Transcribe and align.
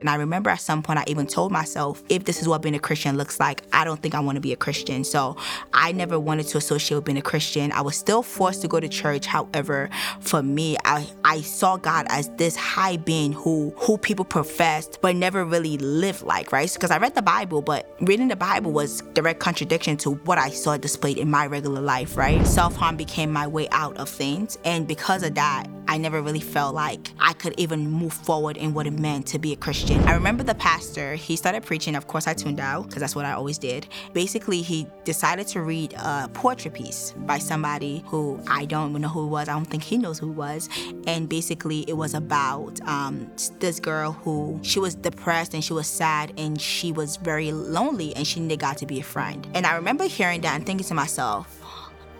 And 0.00 0.10
I 0.10 0.16
remember 0.16 0.50
at 0.50 0.60
some 0.60 0.82
point 0.82 0.98
I 0.98 1.04
even 1.06 1.26
told 1.26 1.52
myself, 1.52 2.02
if 2.08 2.24
this 2.24 2.40
is 2.40 2.48
what 2.48 2.62
being 2.62 2.74
a 2.74 2.78
Christian 2.78 3.16
looks 3.16 3.40
like, 3.40 3.62
I 3.72 3.84
don't 3.84 4.00
think 4.02 4.14
I 4.14 4.20
want 4.20 4.36
to 4.36 4.40
be 4.40 4.52
a 4.52 4.56
Christian. 4.56 5.04
So 5.04 5.36
I 5.72 5.92
never 5.92 6.18
wanted 6.18 6.46
to 6.48 6.58
associate 6.58 6.96
with 6.96 7.04
being 7.04 7.18
a 7.18 7.22
Christian. 7.22 7.72
I 7.72 7.80
was 7.80 7.96
still 7.96 8.22
forced 8.22 8.62
to 8.62 8.68
go 8.68 8.80
to 8.80 8.88
church. 8.88 9.26
However, 9.26 9.88
for 10.20 10.42
me, 10.42 10.76
I, 10.84 11.06
I 11.24 11.40
saw 11.40 11.76
God 11.76 12.06
as 12.08 12.28
this 12.36 12.56
high 12.56 12.96
being 12.96 13.32
who 13.32 13.72
who 13.76 13.98
people 13.98 14.24
professed 14.24 14.98
but 15.00 15.16
never 15.16 15.44
really 15.44 15.78
lived 15.78 16.22
like, 16.22 16.52
right? 16.52 16.72
Because 16.72 16.90
I 16.90 16.98
read 16.98 17.14
the 17.14 17.22
Bible, 17.22 17.62
but 17.62 17.94
reading 18.00 18.28
the 18.28 18.36
Bible 18.36 18.72
was 18.72 19.00
direct 19.14 19.40
contradiction 19.40 19.96
to 19.98 20.12
what 20.12 20.38
I 20.38 20.50
saw 20.50 20.76
displayed 20.76 21.18
in 21.18 21.30
my 21.30 21.46
regular 21.46 21.80
life, 21.80 22.16
right? 22.16 22.46
Self-harm 22.46 22.96
became 22.96 23.32
my 23.32 23.46
way 23.46 23.68
out 23.70 23.96
of 23.96 24.08
things. 24.08 24.58
And 24.64 24.86
because 24.86 25.22
of 25.22 25.34
that, 25.34 25.68
I 25.88 25.98
never 25.98 26.20
really 26.20 26.40
felt 26.40 26.74
like 26.74 27.12
I 27.20 27.32
could 27.32 27.54
even 27.58 27.88
move 27.90 28.12
forward 28.12 28.56
in 28.56 28.74
what 28.74 28.86
it 28.86 28.92
meant 28.92 29.26
to 29.28 29.38
be 29.38 29.52
a 29.52 29.56
Christian. 29.56 30.00
I 30.02 30.14
remember 30.14 30.42
the 30.42 30.54
pastor, 30.54 31.14
he 31.14 31.36
started 31.36 31.62
preaching. 31.64 31.94
Of 31.94 32.06
course, 32.06 32.26
I 32.26 32.34
tuned 32.34 32.60
out 32.60 32.86
because 32.86 33.00
that's 33.00 33.14
what 33.14 33.24
I 33.24 33.32
always 33.32 33.58
did. 33.58 33.86
Basically, 34.12 34.62
he 34.62 34.86
decided 35.04 35.46
to 35.48 35.62
read 35.62 35.94
a 35.94 36.28
poetry 36.32 36.70
piece 36.70 37.12
by 37.18 37.38
somebody 37.38 38.02
who 38.06 38.40
I 38.48 38.64
don't 38.64 38.90
even 38.90 39.02
know 39.02 39.08
who 39.08 39.24
it 39.24 39.30
was. 39.30 39.48
I 39.48 39.52
don't 39.52 39.64
think 39.64 39.82
he 39.82 39.96
knows 39.96 40.18
who 40.18 40.30
it 40.30 40.34
was. 40.34 40.68
And 41.06 41.28
basically, 41.28 41.84
it 41.88 41.96
was 41.96 42.14
about 42.14 42.80
um, 42.88 43.30
this 43.60 43.80
girl 43.80 44.12
who 44.12 44.58
she 44.62 44.80
was 44.80 44.94
depressed 44.94 45.54
and 45.54 45.62
she 45.62 45.72
was 45.72 45.86
sad 45.86 46.32
and 46.36 46.60
she 46.60 46.92
was 46.92 47.16
very 47.16 47.52
lonely 47.52 48.14
and 48.16 48.26
she 48.26 48.40
needed 48.40 48.60
God 48.60 48.76
to 48.78 48.86
be 48.86 49.00
a 49.00 49.04
friend. 49.04 49.46
And 49.54 49.66
I 49.66 49.76
remember 49.76 50.04
hearing 50.04 50.40
that 50.42 50.54
and 50.56 50.66
thinking 50.66 50.86
to 50.86 50.94
myself, 50.94 51.62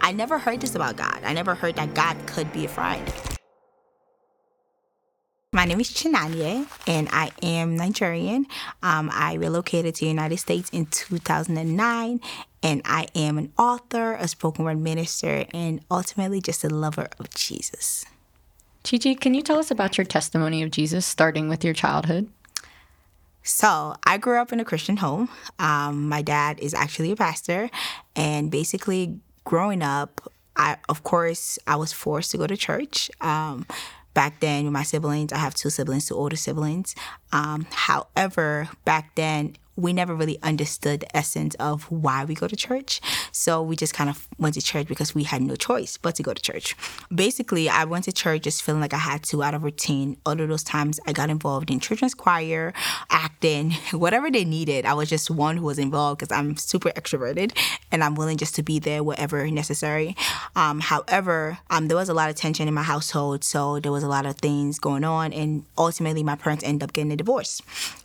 I 0.00 0.12
never 0.12 0.38
heard 0.38 0.60
this 0.60 0.74
about 0.74 0.96
God. 0.96 1.20
I 1.24 1.32
never 1.32 1.54
heard 1.54 1.76
that 1.76 1.94
God 1.94 2.16
could 2.26 2.52
be 2.52 2.64
a 2.64 2.68
friend. 2.68 3.35
My 5.66 5.70
name 5.70 5.80
is 5.80 5.90
Chinoye, 5.90 6.64
and 6.86 7.08
I 7.10 7.32
am 7.42 7.74
Nigerian. 7.74 8.46
Um, 8.84 9.10
I 9.12 9.34
relocated 9.34 9.96
to 9.96 10.04
the 10.04 10.08
United 10.08 10.36
States 10.36 10.70
in 10.70 10.86
2009, 10.86 12.20
and 12.62 12.82
I 12.84 13.08
am 13.16 13.36
an 13.36 13.52
author, 13.58 14.12
a 14.12 14.28
spoken 14.28 14.64
word 14.64 14.78
minister, 14.78 15.44
and 15.52 15.80
ultimately 15.90 16.40
just 16.40 16.62
a 16.62 16.68
lover 16.68 17.08
of 17.18 17.30
Jesus. 17.34 18.04
Chi 18.88 19.14
can 19.14 19.34
you 19.34 19.42
tell 19.42 19.58
us 19.58 19.72
about 19.72 19.98
your 19.98 20.04
testimony 20.04 20.62
of 20.62 20.70
Jesus, 20.70 21.04
starting 21.04 21.48
with 21.48 21.64
your 21.64 21.74
childhood? 21.74 22.28
So, 23.42 23.96
I 24.06 24.18
grew 24.18 24.40
up 24.40 24.52
in 24.52 24.60
a 24.60 24.64
Christian 24.64 24.98
home. 24.98 25.28
Um, 25.58 26.08
my 26.08 26.22
dad 26.22 26.60
is 26.60 26.74
actually 26.74 27.10
a 27.10 27.16
pastor, 27.16 27.70
and 28.14 28.52
basically, 28.52 29.18
growing 29.42 29.82
up, 29.82 30.32
I, 30.54 30.76
of 30.88 31.02
course, 31.02 31.58
I 31.66 31.74
was 31.74 31.92
forced 31.92 32.30
to 32.30 32.38
go 32.38 32.46
to 32.46 32.56
church. 32.56 33.10
Um, 33.20 33.66
back 34.16 34.40
then 34.40 34.64
with 34.64 34.72
my 34.72 34.82
siblings. 34.82 35.30
I 35.30 35.36
have 35.36 35.54
two 35.54 35.68
siblings, 35.68 36.06
two 36.06 36.16
older 36.16 36.36
siblings. 36.36 36.94
Um, 37.32 37.66
however, 37.70 38.70
back 38.86 39.14
then 39.14 39.56
we 39.76 39.92
never 39.92 40.14
really 40.14 40.38
understood 40.42 41.00
the 41.00 41.16
essence 41.16 41.54
of 41.56 41.84
why 41.90 42.24
we 42.24 42.34
go 42.34 42.48
to 42.48 42.56
church. 42.56 43.00
So 43.32 43.62
we 43.62 43.76
just 43.76 43.94
kind 43.94 44.10
of 44.10 44.26
went 44.38 44.54
to 44.54 44.62
church 44.62 44.88
because 44.88 45.14
we 45.14 45.24
had 45.24 45.42
no 45.42 45.56
choice 45.56 45.96
but 45.96 46.14
to 46.16 46.22
go 46.22 46.32
to 46.34 46.42
church. 46.42 46.76
Basically, 47.14 47.68
I 47.68 47.84
went 47.84 48.04
to 48.04 48.12
church 48.12 48.42
just 48.42 48.62
feeling 48.62 48.80
like 48.80 48.94
I 48.94 48.98
had 48.98 49.22
to 49.24 49.42
out 49.42 49.54
of 49.54 49.64
routine. 49.64 50.16
All 50.24 50.40
of 50.40 50.48
those 50.48 50.64
times 50.64 51.00
I 51.06 51.12
got 51.12 51.30
involved 51.30 51.70
in 51.70 51.80
children's 51.80 52.14
choir, 52.14 52.72
acting, 53.10 53.72
whatever 53.92 54.30
they 54.30 54.44
needed. 54.44 54.84
I 54.84 54.94
was 54.94 55.08
just 55.08 55.30
one 55.30 55.56
who 55.56 55.64
was 55.64 55.78
involved 55.78 56.20
because 56.20 56.36
I'm 56.36 56.56
super 56.56 56.90
extroverted 56.90 57.56
and 57.90 58.02
I'm 58.02 58.14
willing 58.14 58.36
just 58.36 58.54
to 58.56 58.62
be 58.62 58.78
there 58.78 59.02
wherever 59.02 59.46
necessary. 59.50 60.16
Um, 60.54 60.80
however, 60.80 61.58
um, 61.70 61.88
there 61.88 61.96
was 61.96 62.08
a 62.08 62.14
lot 62.14 62.30
of 62.30 62.36
tension 62.36 62.68
in 62.68 62.74
my 62.74 62.82
household, 62.82 63.44
so 63.44 63.80
there 63.80 63.92
was 63.92 64.02
a 64.02 64.08
lot 64.08 64.26
of 64.26 64.36
things 64.36 64.78
going 64.78 65.04
on, 65.04 65.32
and 65.32 65.64
ultimately 65.76 66.22
my 66.22 66.36
parents 66.36 66.64
ended 66.64 66.84
up 66.84 66.92
getting 66.92 67.12
a 67.12 67.16
divorce. 67.16 67.60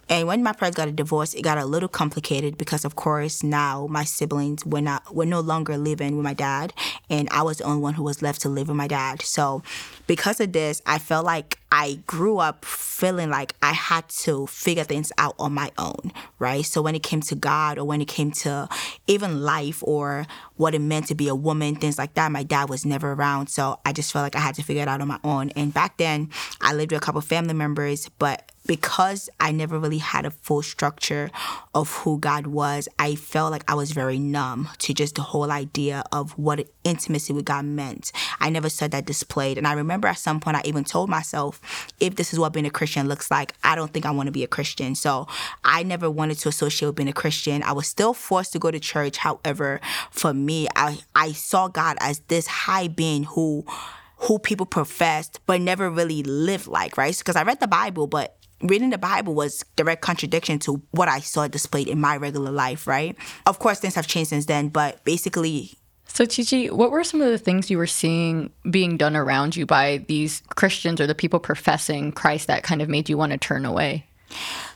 And 0.09 0.27
when 0.27 0.44
my 0.44 0.52
parents 0.52 0.75
got 0.75 0.89
a 0.89 0.91
divorce, 0.91 1.33
it 1.33 1.41
got 1.41 1.57
a 1.57 1.66
little 1.66 1.88
complicated 1.88 2.57
because, 2.57 2.83
of 2.83 2.95
course, 2.95 3.44
now 3.44 3.88
my 3.88 4.03
siblings 4.03 4.66
were 4.66 4.81
not 4.81 5.16
were 5.16 5.25
no 5.25 5.39
longer 5.39 5.77
living 5.77 6.17
with 6.17 6.23
my 6.23 6.34
dad, 6.34 6.73
and 7.09 7.29
I 7.31 7.44
was 7.44 7.59
the 7.59 7.63
only 7.63 7.81
one 7.81 7.94
who 7.94 8.03
was 8.03 8.22
left 8.22 8.41
to 8.41 8.50
live 8.50 8.67
with 8.67 8.75
my 8.78 8.88
dad. 8.88 9.22
So, 9.22 9.63
because 10.11 10.41
of 10.41 10.51
this, 10.51 10.81
I 10.85 10.99
felt 10.99 11.25
like 11.25 11.57
I 11.72 11.99
grew 12.05 12.38
up 12.38 12.66
feeling 12.66 13.29
like 13.29 13.55
I 13.63 13.72
had 13.72 14.09
to 14.09 14.45
figure 14.45 14.83
things 14.83 15.09
out 15.17 15.35
on 15.39 15.53
my 15.53 15.72
own, 15.77 16.11
right? 16.38 16.66
So 16.66 16.81
when 16.81 16.95
it 16.95 17.01
came 17.01 17.22
to 17.22 17.35
God, 17.35 17.77
or 17.77 17.85
when 17.85 18.01
it 18.01 18.09
came 18.09 18.31
to 18.44 18.67
even 19.07 19.41
life, 19.41 19.81
or 19.81 20.27
what 20.57 20.75
it 20.75 20.79
meant 20.79 21.07
to 21.07 21.16
be 21.16 21.29
a 21.29 21.33
woman, 21.33 21.77
things 21.77 21.97
like 21.97 22.16
that, 22.16 22.29
my 22.29 22.44
dad 22.44 22.69
was 22.69 22.85
never 22.85 23.13
around. 23.13 23.47
So 23.47 23.79
I 23.85 23.94
just 23.94 24.11
felt 24.11 24.23
like 24.23 24.35
I 24.35 24.41
had 24.41 24.55
to 24.55 24.63
figure 24.63 24.81
it 24.81 24.89
out 24.89 25.00
on 25.00 25.07
my 25.07 25.19
own. 25.23 25.51
And 25.51 25.73
back 25.73 25.95
then, 25.95 26.29
I 26.59 26.73
lived 26.73 26.91
with 26.91 27.01
a 27.01 27.05
couple 27.05 27.21
family 27.21 27.53
members, 27.53 28.09
but 28.19 28.51
because 28.67 29.29
I 29.39 29.51
never 29.51 29.79
really 29.79 29.97
had 29.97 30.25
a 30.25 30.31
full 30.31 30.61
structure 30.61 31.31
of 31.73 31.91
who 31.91 32.19
God 32.19 32.47
was, 32.47 32.88
I 33.00 33.16
felt 33.16 33.51
like 33.51 33.69
I 33.69 33.73
was 33.73 33.91
very 33.91 34.19
numb 34.19 34.69
to 34.79 34.94
just 34.94 35.16
the 35.16 35.21
whole 35.23 35.51
idea 35.51 36.03
of 36.11 36.38
what 36.38 36.67
intimacy 36.83 37.33
with 37.33 37.45
God 37.45 37.66
meant. 37.66 38.11
I 38.39 38.50
never 38.50 38.69
saw 38.69 38.88
that 38.88 39.05
displayed. 39.05 39.57
And 39.57 39.67
I 39.67 39.73
remember 39.73 40.00
at 40.07 40.17
some 40.17 40.39
point 40.39 40.57
I 40.57 40.62
even 40.66 40.84
told 40.84 41.09
myself, 41.09 41.62
if 42.00 42.16
this 42.16 42.34
is 42.34 42.39
what 42.39 42.53
being 42.53 42.66
a 42.66 42.72
Christian 42.72 43.07
looks 43.07 43.31
like, 43.31 43.53
I 43.63 43.75
don't 43.75 43.91
think 43.94 44.06
I 44.06 44.12
want 44.12 44.28
to 44.28 44.31
be 44.31 44.44
a 44.44 44.47
Christian. 44.47 44.95
So 44.95 45.28
I 45.63 45.84
never 45.84 46.09
wanted 46.09 46.39
to 46.39 46.50
associate 46.50 46.88
with 46.88 46.95
being 46.95 47.09
a 47.09 47.13
Christian. 47.13 47.63
I 47.63 47.73
was 47.73 47.88
still 47.88 48.13
forced 48.13 48.53
to 48.53 48.59
go 48.59 48.72
to 48.72 48.79
church. 48.79 49.17
However, 49.17 49.79
for 50.12 50.34
me, 50.34 50.67
I, 50.75 51.00
I 51.16 51.31
saw 51.31 51.67
God 51.67 51.97
as 52.00 52.19
this 52.28 52.47
high 52.47 52.88
being 52.88 53.23
who 53.23 53.66
who 54.22 54.38
people 54.38 54.67
professed 54.67 55.39
but 55.47 55.59
never 55.59 55.89
really 55.89 56.22
lived 56.22 56.68
like, 56.68 56.95
right? 56.95 57.18
Because 57.18 57.35
I 57.35 57.41
read 57.41 57.59
the 57.59 57.68
Bible, 57.68 58.06
but 58.06 58.38
reading 58.62 58.91
the 58.91 58.97
Bible 58.97 59.33
was 59.33 59.66
direct 59.75 60.01
contradiction 60.01 60.59
to 60.59 60.81
what 60.91 61.07
I 61.07 61.19
saw 61.19 61.47
displayed 61.47 61.88
in 61.88 62.00
my 62.00 62.18
regular 62.18 62.51
life, 62.51 62.88
right? 62.88 63.16
Of 63.45 63.59
course, 63.59 63.79
things 63.79 63.95
have 63.95 64.07
changed 64.07 64.29
since 64.29 64.45
then, 64.45 64.69
but 64.69 65.03
basically. 65.03 65.78
So, 66.13 66.25
Chichi, 66.25 66.69
what 66.69 66.91
were 66.91 67.05
some 67.05 67.22
of 67.22 67.31
the 67.31 67.38
things 67.38 67.72
you 67.72 67.77
were 67.77 67.88
seeing 67.88 68.51
being 68.69 68.97
done 68.97 69.16
around 69.16 69.55
you 69.55 69.66
by 69.66 70.03
these 70.09 70.44
Christians 70.55 70.99
or 70.99 71.07
the 71.07 71.16
people 71.16 71.39
professing 71.39 72.11
Christ 72.11 72.47
that 72.47 72.63
kind 72.63 72.81
of 72.81 72.89
made 72.89 73.07
you 73.07 73.17
want 73.17 73.31
to 73.31 73.38
turn 73.38 73.63
away? 73.63 74.05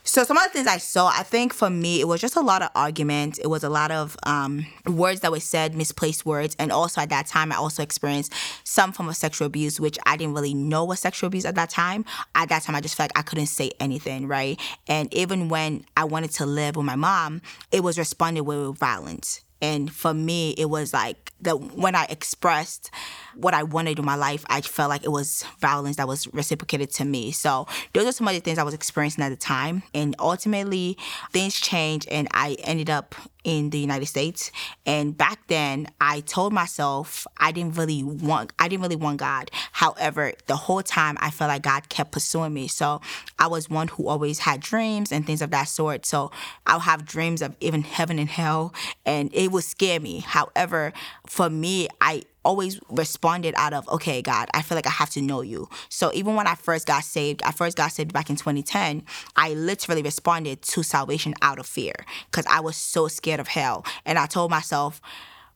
So 0.03 0.24
some 0.24 0.38
of 0.38 0.44
the 0.44 0.50
things 0.50 0.66
I 0.66 0.78
saw, 0.78 1.07
I 1.13 1.24
think 1.24 1.53
for 1.53 1.69
me, 1.69 2.00
it 2.00 2.07
was 2.07 2.22
just 2.22 2.38
a 2.38 2.41
lot 2.41 2.62
of 2.62 2.69
argument. 2.74 3.38
It 3.38 3.47
was 3.47 3.66
a 3.66 3.69
lot 3.69 3.91
of 3.91 4.16
um, 4.24 4.66
words 4.88 5.19
that 5.22 5.31
were 5.31 5.41
said, 5.41 5.75
misplaced 5.75 6.25
words, 6.25 6.56
and 6.57 6.72
also 6.72 7.01
at 7.01 7.09
that 7.09 7.28
time, 7.28 7.51
I 7.51 7.56
also 7.56 7.84
experienced 7.84 8.34
some 8.63 8.94
form 8.94 9.09
of 9.09 9.18
sexual 9.18 9.45
abuse, 9.45 9.78
which 9.78 10.00
I 10.06 10.16
didn't 10.16 10.35
really 10.35 10.53
know 10.53 10.85
was 10.85 11.01
sexual 11.01 11.28
abuse 11.28 11.44
at 11.44 11.56
that 11.56 11.69
time. 11.69 12.06
At 12.34 12.47
that 12.47 12.63
time, 12.63 12.75
I 12.75 12.81
just 12.81 12.95
felt 12.95 13.12
like 13.13 13.19
I 13.19 13.24
couldn't 13.24 13.47
say 13.47 13.72
anything, 13.81 14.28
right? 14.28 14.57
And 14.88 15.13
even 15.13 15.50
when 15.50 15.85
I 15.97 16.06
wanted 16.06 16.31
to 16.31 16.45
live 16.45 16.78
with 16.78 16.85
my 16.85 16.95
mom, 16.95 17.41
it 17.74 17.84
was 17.84 17.97
responded 17.97 18.44
with 18.44 18.78
violence. 18.78 19.41
And 19.66 19.92
for 19.92 20.14
me, 20.14 20.52
it 20.58 20.70
was 20.70 20.94
like 20.94 21.34
that 21.42 21.56
when 21.76 21.96
I 21.96 22.06
expressed 22.06 22.92
what 23.35 23.53
I 23.53 23.63
wanted 23.63 24.00
in 24.00 24.06
my 24.06 24.16
life, 24.16 24.46
I 24.50 24.62
felt 24.62 24.90
like 24.90 25.03
it 25.03 25.12
was 25.12 25.44
violence 25.59 25.97
that 25.97 26.07
was 26.07 26.28
reciprocated 26.34 26.91
to 26.91 27.06
me. 27.06 27.31
So 27.31 27.68
those 27.94 28.06
are 28.06 28.12
some 28.12 28.28
of 28.28 28.34
the 28.34 28.40
things 28.40 28.57
I 28.57 28.63
was 28.63 28.73
experiencing 28.73 29.23
at 29.23 29.29
the 29.29 29.35
time. 29.35 29.84
And 29.94 30.16
ultimately, 30.19 30.97
things 31.31 31.56
changed, 31.56 32.07
and 32.09 32.28
I 32.34 32.57
ended 32.63 32.90
up 32.90 33.16
in 33.45 33.69
the 33.69 33.78
United 33.78 34.07
States. 34.07 34.51
And 34.85 35.16
back 35.16 35.47
then, 35.47 35.88
I 36.01 36.22
told 36.22 36.51
myself 36.51 37.25
I 37.38 37.51
didn't 37.51 37.78
really 37.78 38.03
want 38.03 38.51
I 38.59 38.68
didn't 38.68 38.81
really 38.81 38.95
want 38.95 39.18
God. 39.18 39.51
However, 39.72 40.34
the 40.47 40.56
whole 40.56 40.81
time 40.81 41.18
I 41.22 41.29
felt 41.29 41.50
like 41.50 41.62
God 41.62 41.88
kept 41.88 42.12
pursuing 42.12 42.53
me. 42.53 42.68
So 42.68 43.01
I 43.40 43.47
was 43.47 43.69
one 43.69 43.88
who 43.88 44.07
always 44.07 44.40
had 44.40 44.59
dreams 44.62 45.12
and 45.12 45.25
things 45.25 45.41
of 45.41 45.51
that 45.51 45.66
sort. 45.66 46.06
So 46.06 46.31
I'll 46.66 46.79
have 46.79 47.06
dreams 47.06 47.41
of 47.41 47.56
even 47.62 47.84
heaven 47.84 48.19
and 48.19 48.29
hell, 48.29 48.74
and 49.06 49.29
it 49.34 49.51
would 49.51 49.63
scare 49.63 50.00
me. 50.00 50.19
However, 50.19 50.91
for 51.28 51.50
me, 51.50 51.88
I 52.01 52.24
always 52.45 52.79
responded 52.89 53.53
out 53.57 53.73
of, 53.73 53.89
okay, 53.89 54.22
God, 54.22 54.47
I 54.53 54.61
feel 54.61 54.78
like 54.78 54.88
I 54.88 54.91
have 54.91 55.09
to 55.11 55.22
know 55.22 55.41
you. 55.41 55.67
So 55.89 56.11
even 56.13 56.35
when 56.35 56.47
I 56.47 56.56
first 56.56 56.88
got 56.88 57.03
saved, 57.03 57.44
I 57.44 57.51
first 57.51 57.75
got 57.75 57.91
saved 57.91 58.13
back 58.13 58.29
in 58.29 58.38
2010, 58.38 59.03
I 59.36 59.53
literally 59.56 60.03
responded 60.03 60.62
to 60.62 60.83
salvation 60.83 61.33
out 61.42 61.59
of 61.59 61.65
fear 61.65 61.94
because 62.31 62.45
I 62.45 62.62
was 62.62 62.77
so 62.77 63.07
scared 63.07 63.39
of 63.39 63.47
hell. 63.47 63.86
And 64.06 64.18
I 64.18 64.27
told 64.27 64.51
myself, 64.51 65.01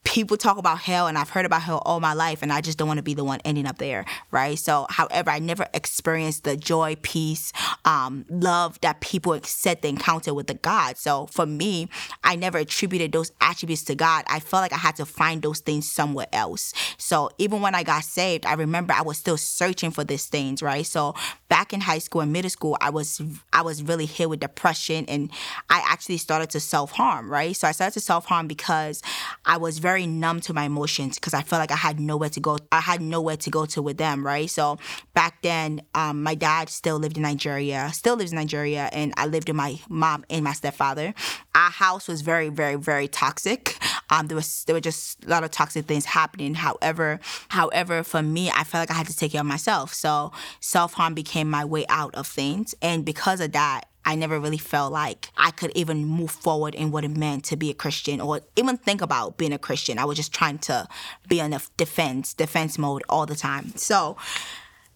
people 0.03 0.37
talk 0.37 0.57
about 0.57 0.79
hell 0.79 1.07
and 1.07 1.17
I've 1.17 1.29
heard 1.29 1.45
about 1.45 1.61
hell 1.61 1.81
all 1.85 1.99
my 1.99 2.13
life 2.13 2.41
and 2.41 2.51
I 2.51 2.61
just 2.61 2.77
don't 2.77 2.87
want 2.87 2.97
to 2.97 3.03
be 3.03 3.13
the 3.13 3.23
one 3.23 3.39
ending 3.45 3.65
up 3.65 3.77
there, 3.77 4.05
right? 4.31 4.57
So, 4.57 4.87
however, 4.89 5.29
I 5.29 5.39
never 5.39 5.67
experienced 5.73 6.45
the 6.45 6.55
joy, 6.55 6.95
peace, 7.01 7.51
um, 7.85 8.25
love 8.29 8.79
that 8.81 9.01
people 9.01 9.39
said 9.43 9.81
they 9.81 9.89
encounter 9.89 10.33
with 10.33 10.47
the 10.47 10.53
God. 10.53 10.97
So, 10.97 11.27
for 11.27 11.45
me, 11.45 11.89
I 12.23 12.35
never 12.35 12.57
attributed 12.57 13.11
those 13.11 13.31
attributes 13.41 13.83
to 13.85 13.95
God. 13.95 14.23
I 14.27 14.39
felt 14.39 14.61
like 14.61 14.73
I 14.73 14.77
had 14.77 14.95
to 14.97 15.05
find 15.05 15.41
those 15.41 15.59
things 15.59 15.91
somewhere 15.91 16.27
else. 16.31 16.73
So, 16.97 17.29
even 17.37 17.61
when 17.61 17.75
I 17.75 17.83
got 17.83 18.03
saved, 18.03 18.45
I 18.45 18.53
remember 18.53 18.93
I 18.93 19.01
was 19.01 19.17
still 19.17 19.37
searching 19.37 19.91
for 19.91 20.03
these 20.03 20.25
things, 20.25 20.61
right? 20.61 20.85
So, 20.85 21.13
back 21.49 21.73
in 21.73 21.81
high 21.81 21.99
school 21.99 22.21
and 22.21 22.31
middle 22.31 22.49
school, 22.49 22.77
I 22.81 22.89
was 22.89 23.21
I 23.51 23.61
was 23.61 23.83
really 23.83 24.05
hit 24.05 24.29
with 24.29 24.39
depression 24.39 25.05
and 25.07 25.29
I 25.69 25.83
actually 25.85 26.17
started 26.17 26.49
to 26.51 26.59
self-harm, 26.59 27.29
right? 27.29 27.55
So, 27.55 27.67
I 27.67 27.73
started 27.73 27.93
to 27.93 27.99
self-harm 27.99 28.47
because 28.47 29.01
I 29.45 29.57
was 29.57 29.77
very 29.79 29.88
very 29.89 30.05
numb 30.05 30.39
to 30.39 30.53
my 30.53 30.65
emotions 30.65 31.15
because 31.15 31.33
I 31.33 31.41
felt 31.41 31.59
like 31.59 31.71
I 31.71 31.81
had 31.87 31.99
nowhere 31.99 32.29
to 32.29 32.39
go. 32.39 32.59
I 32.71 32.79
had 32.79 33.01
nowhere 33.01 33.37
to 33.37 33.49
go 33.49 33.65
to 33.73 33.81
with 33.81 33.97
them, 33.97 34.23
right? 34.23 34.47
So 34.47 34.77
back 35.15 35.41
then, 35.41 35.81
um, 35.95 36.21
my 36.21 36.35
dad 36.35 36.69
still 36.69 36.97
lived 36.99 37.17
in 37.17 37.23
Nigeria, 37.23 37.89
still 37.91 38.15
lives 38.15 38.31
in 38.31 38.37
Nigeria, 38.37 38.83
and 38.93 39.15
I 39.17 39.25
lived 39.25 39.49
with 39.49 39.55
my 39.55 39.79
mom 39.89 40.25
and 40.29 40.43
my 40.43 40.53
stepfather. 40.53 41.15
Our 41.55 41.71
house 41.71 42.07
was 42.07 42.21
very, 42.21 42.49
very, 42.49 42.75
very 42.75 43.07
toxic. 43.07 43.79
Um, 44.11 44.27
there 44.27 44.35
was 44.35 44.63
there 44.65 44.75
were 44.75 44.87
just 44.91 45.25
a 45.25 45.29
lot 45.29 45.43
of 45.43 45.49
toxic 45.49 45.85
things 45.85 46.05
happening. 46.05 46.53
However, 46.53 47.19
however, 47.49 48.03
for 48.03 48.21
me, 48.21 48.51
I 48.51 48.63
felt 48.63 48.81
like 48.83 48.91
I 48.91 48.99
had 49.01 49.07
to 49.07 49.17
take 49.17 49.31
care 49.31 49.41
of 49.41 49.47
myself. 49.47 49.93
So 49.93 50.31
self 50.59 50.93
harm 50.93 51.15
became 51.15 51.49
my 51.49 51.65
way 51.65 51.85
out 51.89 52.13
of 52.13 52.27
things, 52.27 52.75
and 52.81 53.03
because 53.03 53.39
of 53.41 53.53
that, 53.53 53.85
I 54.09 54.15
never 54.15 54.39
really 54.39 54.57
felt 54.57 54.91
like 54.91 55.29
I 55.37 55.51
could 55.51 55.71
even 55.75 56.03
move 56.03 56.31
forward 56.31 56.73
in 56.73 56.89
what 56.89 57.03
it 57.03 57.15
meant 57.15 57.43
to 57.45 57.55
be 57.55 57.69
a 57.69 57.75
Christian 57.75 58.19
or 58.19 58.41
even 58.55 58.75
think 58.75 59.03
about 59.03 59.37
being 59.37 59.53
a 59.53 59.59
Christian. 59.59 59.99
I 59.99 60.05
was 60.05 60.17
just 60.17 60.33
trying 60.33 60.57
to 60.59 60.87
be 61.27 61.39
in 61.39 61.53
a 61.53 61.61
defense, 61.77 62.33
defense 62.33 62.79
mode 62.79 63.03
all 63.07 63.27
the 63.27 63.35
time. 63.35 63.71
So 63.75 64.17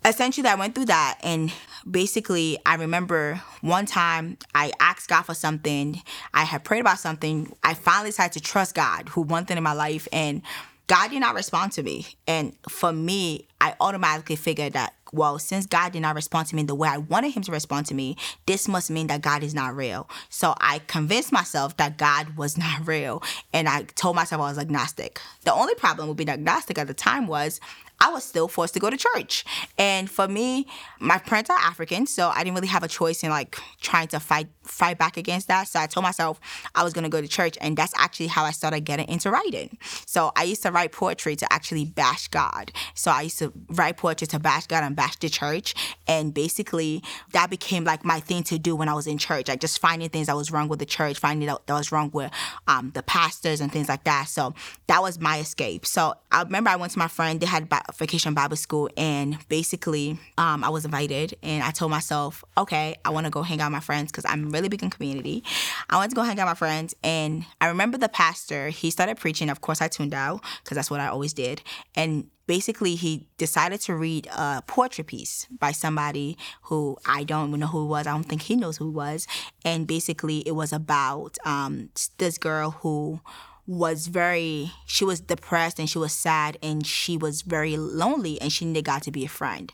essentially 0.04 0.48
I 0.48 0.56
went 0.56 0.74
through 0.74 0.86
that 0.86 1.19
and 1.21 1.54
basically 1.89 2.57
I 2.65 2.74
remember 2.74 3.39
one 3.62 3.86
time 3.86 4.39
I 4.56 4.71
asked 4.80 5.10
God 5.10 5.21
for 5.21 5.36
something. 5.36 6.01
I 6.33 6.44
had 6.45 6.63
prayed 6.63 6.80
about 6.80 6.98
something. 6.98 7.56
I 7.63 7.75
finally 7.75 8.10
decided 8.10 8.33
to 8.33 8.42
trust 8.42 8.74
God 8.74 9.10
who 9.10 9.21
one 9.21 9.45
thing 9.45 9.57
in 9.57 9.63
my 9.63 9.74
life 9.74 10.07
and 10.12 10.42
God 10.88 11.12
did 11.12 11.19
not 11.19 11.36
respond 11.36 11.71
to 11.74 11.83
me. 11.83 12.07
And 12.27 12.56
for 12.68 12.92
me, 12.92 13.48
I 13.62 13.75
automatically 13.80 14.38
figured 14.38 14.74
that, 14.74 14.95
well, 15.13 15.38
since 15.39 15.65
God 15.65 15.94
did 15.94 16.01
not 16.01 16.15
respond 16.15 16.48
to 16.48 16.56
me 16.56 16.63
the 16.63 16.75
way 16.75 16.89
I 16.89 16.98
wanted 16.98 17.33
him 17.33 17.44
to 17.44 17.51
respond 17.51 17.86
to 17.88 17.94
me, 17.94 18.18
this 18.48 18.68
must 18.68 18.89
mean 18.89 19.07
that 19.07 19.21
God 19.21 19.44
is 19.44 19.54
not 19.54 19.75
real. 19.75 20.10
So 20.30 20.56
I 20.60 20.80
convinced 20.88 21.31
myself 21.31 21.77
that 21.77 21.98
God 21.98 22.36
was 22.36 22.57
not 22.65 22.88
real. 22.88 23.21
And 23.54 23.69
I 23.69 23.83
told 23.83 24.15
myself 24.15 24.42
I 24.42 24.50
was 24.50 24.57
agnostic. 24.57 25.21
The 25.44 25.54
only 25.54 25.75
problem 25.75 26.07
with 26.07 26.18
being 26.18 26.30
agnostic 26.30 26.77
at 26.77 26.88
the 26.88 26.94
time 26.94 27.27
was 27.27 27.62
I 28.04 28.10
was 28.10 28.26
still 28.26 28.50
forced 28.50 28.74
to 28.74 28.82
go 28.82 28.90
to 28.90 28.98
church. 28.98 29.46
And 29.78 30.10
for 30.10 30.28
me, 30.28 30.68
my 31.00 31.18
parents 31.18 31.50
are 31.50 31.58
African, 31.58 32.06
so 32.06 32.28
I 32.28 32.44
didn't 32.44 32.56
really 32.56 32.68
have 32.68 32.84
a 32.84 32.90
choice 32.90 33.24
in 33.24 33.30
like 33.30 33.58
trying 33.80 34.10
to 34.10 34.20
fight 34.20 34.50
fight 34.64 34.98
back 34.98 35.16
against 35.16 35.48
that. 35.48 35.70
So 35.70 35.80
I 35.80 35.88
told 35.88 36.04
myself 36.04 36.40
I 36.76 36.84
was 36.84 36.92
gonna 36.92 37.08
go 37.08 37.22
to 37.22 37.28
church, 37.30 37.58
and 37.62 37.78
that's 37.78 37.94
actually 37.98 38.28
how 38.28 38.44
I 38.44 38.52
started 38.52 38.82
getting 38.82 39.08
into 39.08 39.32
writing. 39.32 39.78
So 40.06 40.34
I 40.36 40.44
used 40.44 40.64
to 40.64 40.72
write 40.72 40.92
poetry 40.92 41.38
to 41.38 41.54
actually 41.54 41.86
bash 41.86 42.28
God. 42.28 42.74
So 42.94 43.10
I 43.10 43.22
used 43.22 43.40
to 43.40 43.54
write 43.70 43.96
poetry 43.96 44.28
to 44.28 44.40
bash 44.40 44.68
God 44.68 44.84
and 44.84 44.98
bash 44.98 45.16
the 45.18 45.30
church, 45.30 45.74
and 46.06 46.34
basically 46.34 47.02
that 47.32 47.50
became 47.50 47.86
like 47.86 48.04
my 48.04 48.20
thing 48.20 48.44
to 48.44 48.60
do 48.60 48.76
when 48.76 48.90
I 48.90 48.94
was 48.96 49.08
in 49.08 49.18
church. 49.18 49.48
Like 49.48 49.62
just 49.62 49.80
finding 49.80 50.10
things 50.10 50.28
that 50.28 50.36
was 50.36 50.52
wrong 50.52 50.68
with 50.68 50.80
the 50.80 50.86
church, 50.86 51.20
finding 51.20 51.48
out 51.48 51.66
that 51.68 51.74
was 51.74 51.90
wrong 51.94 52.12
with 52.14 52.32
um, 52.68 52.92
the 52.94 53.04
pastors 53.04 53.62
and 53.62 53.72
things 53.72 53.88
like 53.88 54.04
that. 54.04 54.28
So 54.28 54.54
that 54.88 55.02
was 55.02 55.22
my 55.22 55.40
escape. 55.40 55.86
So 55.86 56.16
I 56.34 56.42
remember 56.44 56.70
I 56.70 56.76
went 56.76 56.92
to 56.94 57.00
my 57.00 57.08
friend. 57.08 57.40
They 57.40 57.46
had 57.46 57.70
vacation 57.98 58.34
Bible 58.34 58.56
school, 58.56 58.90
and 58.98 59.38
basically 59.50 60.19
um, 60.38 60.63
I 60.63 60.69
was 60.69 60.86
invited, 60.86 61.36
and 61.44 61.63
I 61.63 61.72
told 61.72 61.92
myself, 61.92 62.44
okay, 62.57 62.95
I 63.06 63.10
want 63.10 63.25
to 63.25 63.30
go 63.30 63.44
hang 63.44 63.62
out 63.62 63.68
with 63.68 63.74
my 63.74 63.80
friends 63.80 64.12
because 64.12 64.25
I'm 64.28 64.50
really 64.50 64.69
big 64.69 64.84
in 64.84 64.90
community. 64.90 65.44
I 65.90 65.98
went 65.98 66.12
to 66.12 66.16
go 66.16 66.24
hang 66.24 66.40
out 66.40 66.48
with 66.48 66.62
my 66.62 66.68
friends, 66.68 66.95
and 67.04 67.45
I 67.62 67.68
remember 67.68 67.98
the 67.98 68.10
pastor. 68.10 68.69
He 68.69 68.92
started 68.92 69.18
preaching. 69.18 69.50
Of 69.50 69.62
course, 69.62 69.81
I 69.81 69.88
tuned 69.88 70.13
out 70.13 70.42
because 70.63 70.75
that's 70.75 70.92
what 70.92 71.00
I 71.00 71.07
always 71.07 71.34
did, 71.34 71.62
and 71.95 72.30
basically 72.48 72.95
he 72.95 73.28
decided 73.38 73.80
to 73.81 73.96
read 73.96 74.28
a 74.28 74.62
portrait 74.68 75.07
piece 75.07 75.48
by 75.60 75.72
somebody 75.72 76.38
who 76.63 76.98
I 77.06 77.24
don't 77.24 77.50
even 77.50 77.60
know 77.62 77.68
who 77.68 77.86
it 77.86 77.88
was. 77.88 78.07
I 78.07 78.12
don't 78.12 78.24
think 78.24 78.42
he 78.42 78.56
knows 78.56 78.78
who 78.78 78.89
was. 78.89 79.28
And 79.63 79.88
basically 79.88 80.39
it 80.39 80.51
was 80.51 80.74
about 80.74 81.38
um, 81.46 81.89
this 82.18 82.38
girl 82.38 82.72
who 82.72 83.22
was 83.65 84.07
very 84.07 84.71
she 84.86 85.06
was 85.06 85.21
depressed 85.21 85.80
and 85.80 85.89
she 85.89 85.98
was 85.98 86.12
sad 86.12 86.57
and 86.62 86.86
she 86.86 87.18
was 87.18 87.42
very 87.44 87.77
lonely 87.77 88.39
and 88.42 88.51
she 88.51 88.65
needed 88.65 88.86
God 88.86 89.04
to 89.04 89.12
be 89.12 89.25
a 89.25 89.30
friend. 89.30 89.74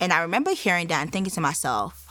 And 0.00 0.12
I 0.12 0.22
remember 0.22 0.52
hearing 0.52 0.88
that 0.88 1.02
and 1.02 1.12
thinking 1.12 1.32
to 1.32 1.40
myself, 1.40 2.06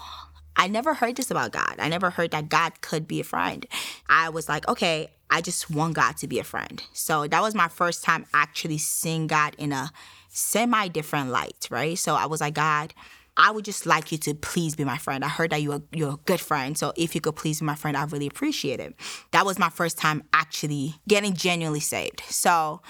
I 0.56 0.68
never 0.68 0.94
heard 0.94 1.16
this 1.16 1.32
about 1.32 1.52
God. 1.52 1.76
I 1.80 1.90
never 1.90 2.10
heard 2.10 2.32
that 2.32 2.50
God 2.50 2.82
could 2.82 3.08
be 3.08 3.20
a 3.20 3.24
friend. 3.24 3.66
I 4.08 4.30
was 4.30 4.50
like, 4.50 4.68
okay, 4.68 5.10
I 5.30 5.42
just 5.42 5.70
want 5.70 5.94
God 5.94 6.18
to 6.18 6.28
be 6.28 6.40
a 6.40 6.44
friend. 6.44 6.84
So 6.94 7.28
that 7.28 7.42
was 7.42 7.56
my 7.56 7.68
first 7.68 8.04
time 8.04 8.26
actually 8.34 8.78
seeing 8.78 9.28
God 9.28 9.56
in 9.58 9.72
a 9.72 9.92
semi 10.30 10.88
different 10.88 11.30
light, 11.30 11.68
right? 11.70 11.98
So 11.98 12.16
I 12.16 12.26
was 12.26 12.42
like, 12.42 12.56
God, 12.56 12.94
I 13.40 13.52
would 13.52 13.64
just 13.64 13.86
like 13.86 14.12
you 14.12 14.18
to 14.20 14.36
please 14.36 14.76
be 14.76 14.84
my 14.84 14.98
friend. 14.98 15.24
I 15.24 15.30
heard 15.30 15.52
that 15.52 15.62
you 15.62 15.72
are 15.72 15.82
you're 15.94 16.14
a 16.14 16.20
good 16.26 16.42
friend. 16.42 16.78
So 16.78 16.92
if 16.98 17.16
you 17.16 17.22
could 17.22 17.38
please 17.38 17.62
be 17.62 17.66
my 17.66 17.76
friend, 17.76 17.96
I 17.96 18.04
really 18.04 18.28
appreciate 18.28 18.82
it. 18.82 18.94
That 19.32 19.46
was 19.46 19.58
my 19.58 19.70
first 19.70 19.98
time 19.98 20.24
actually 20.34 20.96
getting 21.08 21.34
genuinely 21.34 21.80
saved. 21.80 22.22
So 22.28 22.82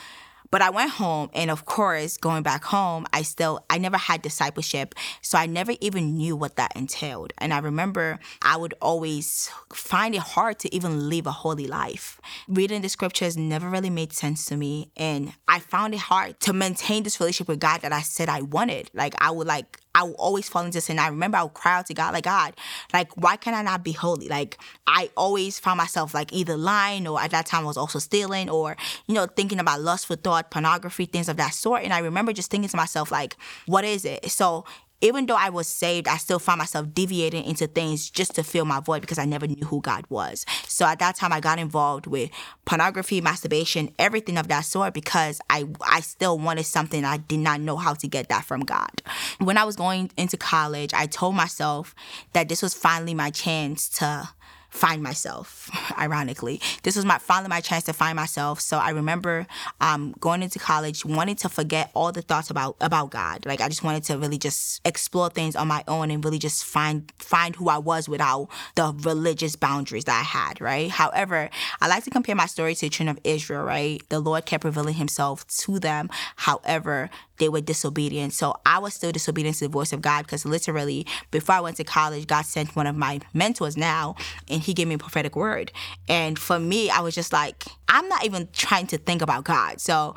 but 0.51 0.61
I 0.61 0.71
went 0.71 0.91
home, 0.91 1.29
and 1.33 1.51
of 1.51 1.65
course, 1.65 2.17
going 2.17 2.41
back 2.41 2.63
home, 2.63 3.05
I 3.13 3.21
still, 3.21 3.63
I 3.69 3.77
never 3.77 3.97
had 3.97 4.21
discipleship. 4.21 4.95
So 5.21 5.37
I 5.37 5.45
never 5.45 5.73
even 5.79 6.17
knew 6.17 6.35
what 6.35 6.55
that 6.55 6.75
entailed. 6.75 7.33
And 7.37 7.53
I 7.53 7.59
remember 7.59 8.19
I 8.41 8.57
would 8.57 8.73
always 8.81 9.51
find 9.71 10.15
it 10.15 10.21
hard 10.21 10.57
to 10.59 10.75
even 10.75 11.09
live 11.09 11.27
a 11.27 11.31
holy 11.31 11.67
life. 11.67 12.19
Reading 12.47 12.81
the 12.81 12.89
scriptures 12.89 13.37
never 13.37 13.69
really 13.69 13.91
made 13.91 14.11
sense 14.11 14.45
to 14.45 14.57
me. 14.57 14.91
And 14.97 15.33
I 15.47 15.59
found 15.59 15.93
it 15.93 15.99
hard 15.99 16.39
to 16.41 16.53
maintain 16.53 17.03
this 17.03 17.19
relationship 17.19 17.47
with 17.47 17.59
God 17.59 17.81
that 17.81 17.93
I 17.93 18.01
said 18.01 18.27
I 18.27 18.41
wanted. 18.41 18.89
Like, 18.93 19.13
I 19.21 19.29
would 19.29 19.47
like, 19.47 19.79
I 19.95 20.03
would 20.03 20.15
always 20.15 20.47
fall 20.47 20.63
into 20.63 20.81
sin. 20.81 20.99
I 20.99 21.07
remember 21.07 21.37
I 21.37 21.43
would 21.43 21.53
cry 21.53 21.77
out 21.79 21.87
to 21.87 21.93
God, 21.93 22.13
like, 22.13 22.25
God, 22.25 22.55
like, 22.93 23.11
why 23.17 23.35
can 23.35 23.53
I 23.53 23.61
not 23.61 23.83
be 23.83 23.91
holy? 23.91 24.27
Like, 24.27 24.57
I 24.85 25.09
always 25.17 25.59
found 25.59 25.77
myself 25.77 26.13
like 26.13 26.31
either 26.31 26.55
lying 26.55 27.07
or 27.07 27.19
at 27.19 27.31
that 27.31 27.45
time 27.45 27.63
I 27.63 27.67
was 27.67 27.77
also 27.77 27.99
stealing 27.99 28.49
or, 28.49 28.77
you 29.07 29.15
know, 29.15 29.25
thinking 29.25 29.59
about 29.59 29.81
lustful 29.81 30.15
thought, 30.15 30.51
pornography, 30.51 31.05
things 31.05 31.27
of 31.27 31.37
that 31.37 31.53
sort. 31.53 31.83
And 31.83 31.93
I 31.93 31.99
remember 31.99 32.33
just 32.33 32.51
thinking 32.51 32.69
to 32.69 32.77
myself, 32.77 33.11
like, 33.11 33.35
what 33.65 33.83
is 33.83 34.05
it? 34.05 34.29
So 34.29 34.65
even 35.01 35.25
though 35.25 35.35
I 35.35 35.49
was 35.49 35.67
saved, 35.67 36.07
I 36.07 36.17
still 36.17 36.39
found 36.39 36.59
myself 36.59 36.87
deviating 36.93 37.43
into 37.43 37.67
things 37.67 38.09
just 38.09 38.35
to 38.35 38.43
fill 38.43 38.65
my 38.65 38.79
void 38.79 39.01
because 39.01 39.17
I 39.17 39.25
never 39.25 39.47
knew 39.47 39.65
who 39.65 39.81
God 39.81 40.05
was. 40.09 40.45
So 40.67 40.85
at 40.85 40.99
that 40.99 41.15
time, 41.15 41.31
I 41.31 41.39
got 41.39 41.59
involved 41.59 42.07
with 42.07 42.29
pornography, 42.65 43.21
masturbation, 43.21 43.93
everything 43.97 44.37
of 44.37 44.47
that 44.49 44.61
sort 44.65 44.93
because 44.93 45.41
I 45.49 45.65
I 45.81 46.01
still 46.01 46.37
wanted 46.37 46.65
something. 46.65 47.05
I 47.05 47.17
did 47.17 47.39
not 47.39 47.61
know 47.61 47.77
how 47.77 47.93
to 47.93 48.07
get 48.07 48.29
that 48.29 48.45
from 48.45 48.61
God. 48.61 49.01
When 49.39 49.57
I 49.57 49.63
was 49.63 49.75
going 49.75 50.11
into 50.17 50.37
college, 50.37 50.93
I 50.93 51.05
told 51.05 51.35
myself 51.35 51.95
that 52.33 52.49
this 52.49 52.61
was 52.61 52.73
finally 52.73 53.13
my 53.13 53.29
chance 53.29 53.89
to 53.89 54.29
find 54.69 55.01
myself. 55.01 55.69
Ironically, 55.97 56.61
this 56.83 56.95
was 56.95 57.05
my 57.05 57.17
finally 57.17 57.49
my 57.49 57.61
chance 57.61 57.83
to 57.85 57.93
find 57.93 58.15
myself. 58.15 58.59
So 58.61 58.77
I 58.77 58.91
remember 58.91 59.47
um, 59.81 60.13
going 60.19 60.43
into 60.43 60.59
college, 60.59 61.05
wanting 61.05 61.35
to 61.37 61.49
forget 61.49 61.91
all 61.93 62.11
the 62.11 62.21
thoughts 62.21 62.49
about 62.49 62.75
about 62.81 63.11
God. 63.11 63.45
Like 63.45 63.61
I 63.61 63.67
just 63.67 63.83
wanted 63.83 64.03
to 64.05 64.17
really 64.17 64.37
just 64.37 64.81
explore 64.85 65.29
things 65.29 65.55
on 65.55 65.67
my 65.67 65.83
own 65.87 66.11
and 66.11 66.23
really 66.23 66.39
just 66.39 66.63
find 66.65 67.11
find 67.17 67.55
who 67.55 67.69
I 67.69 67.77
was 67.77 68.07
without 68.07 68.49
the 68.75 68.93
religious 69.01 69.55
boundaries 69.55 70.05
that 70.05 70.19
I 70.19 70.23
had. 70.23 70.61
Right. 70.61 70.89
However, 70.89 71.49
I 71.81 71.87
like 71.87 72.03
to 72.05 72.09
compare 72.09 72.35
my 72.35 72.45
story 72.45 72.75
to 72.75 72.85
the 72.85 72.89
children 72.89 73.17
of 73.17 73.19
Israel. 73.23 73.63
Right. 73.63 74.01
The 74.09 74.19
Lord 74.19 74.45
kept 74.45 74.63
revealing 74.63 74.95
Himself 74.95 75.47
to 75.47 75.79
them. 75.79 76.09
However, 76.35 77.09
they 77.39 77.49
were 77.49 77.61
disobedient. 77.61 78.33
So 78.33 78.55
I 78.65 78.77
was 78.77 78.93
still 78.93 79.11
disobedient 79.11 79.57
to 79.57 79.65
the 79.65 79.69
voice 79.69 79.91
of 79.91 80.01
God 80.01 80.25
because 80.25 80.45
literally 80.45 81.07
before 81.31 81.55
I 81.55 81.61
went 81.61 81.77
to 81.77 81.83
college, 81.83 82.27
God 82.27 82.45
sent 82.45 82.75
one 82.75 82.85
of 82.85 82.95
my 82.95 83.19
mentors 83.33 83.75
now 83.75 84.15
and 84.47 84.58
he 84.59 84.73
gave 84.73 84.87
me 84.87 84.95
a 84.95 84.99
prophetic 84.99 85.35
word. 85.35 85.71
And 86.07 86.37
for 86.37 86.59
me, 86.59 86.89
I 86.89 86.99
was 87.01 87.15
just 87.15 87.33
like, 87.33 87.65
I'm 87.87 88.07
not 88.07 88.25
even 88.25 88.47
trying 88.53 88.87
to 88.87 88.97
think 88.97 89.21
about 89.21 89.43
God. 89.43 89.79
So 89.81 90.15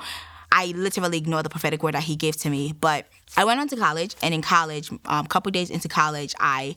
I 0.50 0.66
literally 0.76 1.18
ignored 1.18 1.46
the 1.46 1.50
prophetic 1.50 1.82
word 1.82 1.94
that 1.94 2.02
he 2.02 2.14
gave 2.14 2.36
to 2.38 2.50
me. 2.50 2.74
But 2.78 3.06
I 3.36 3.44
went 3.44 3.58
on 3.60 3.68
to 3.68 3.76
college 3.76 4.14
and 4.22 4.34
in 4.34 4.42
college, 4.42 4.90
a 4.90 5.14
um, 5.14 5.26
couple 5.26 5.50
days 5.50 5.70
into 5.70 5.88
college, 5.88 6.34
I 6.38 6.76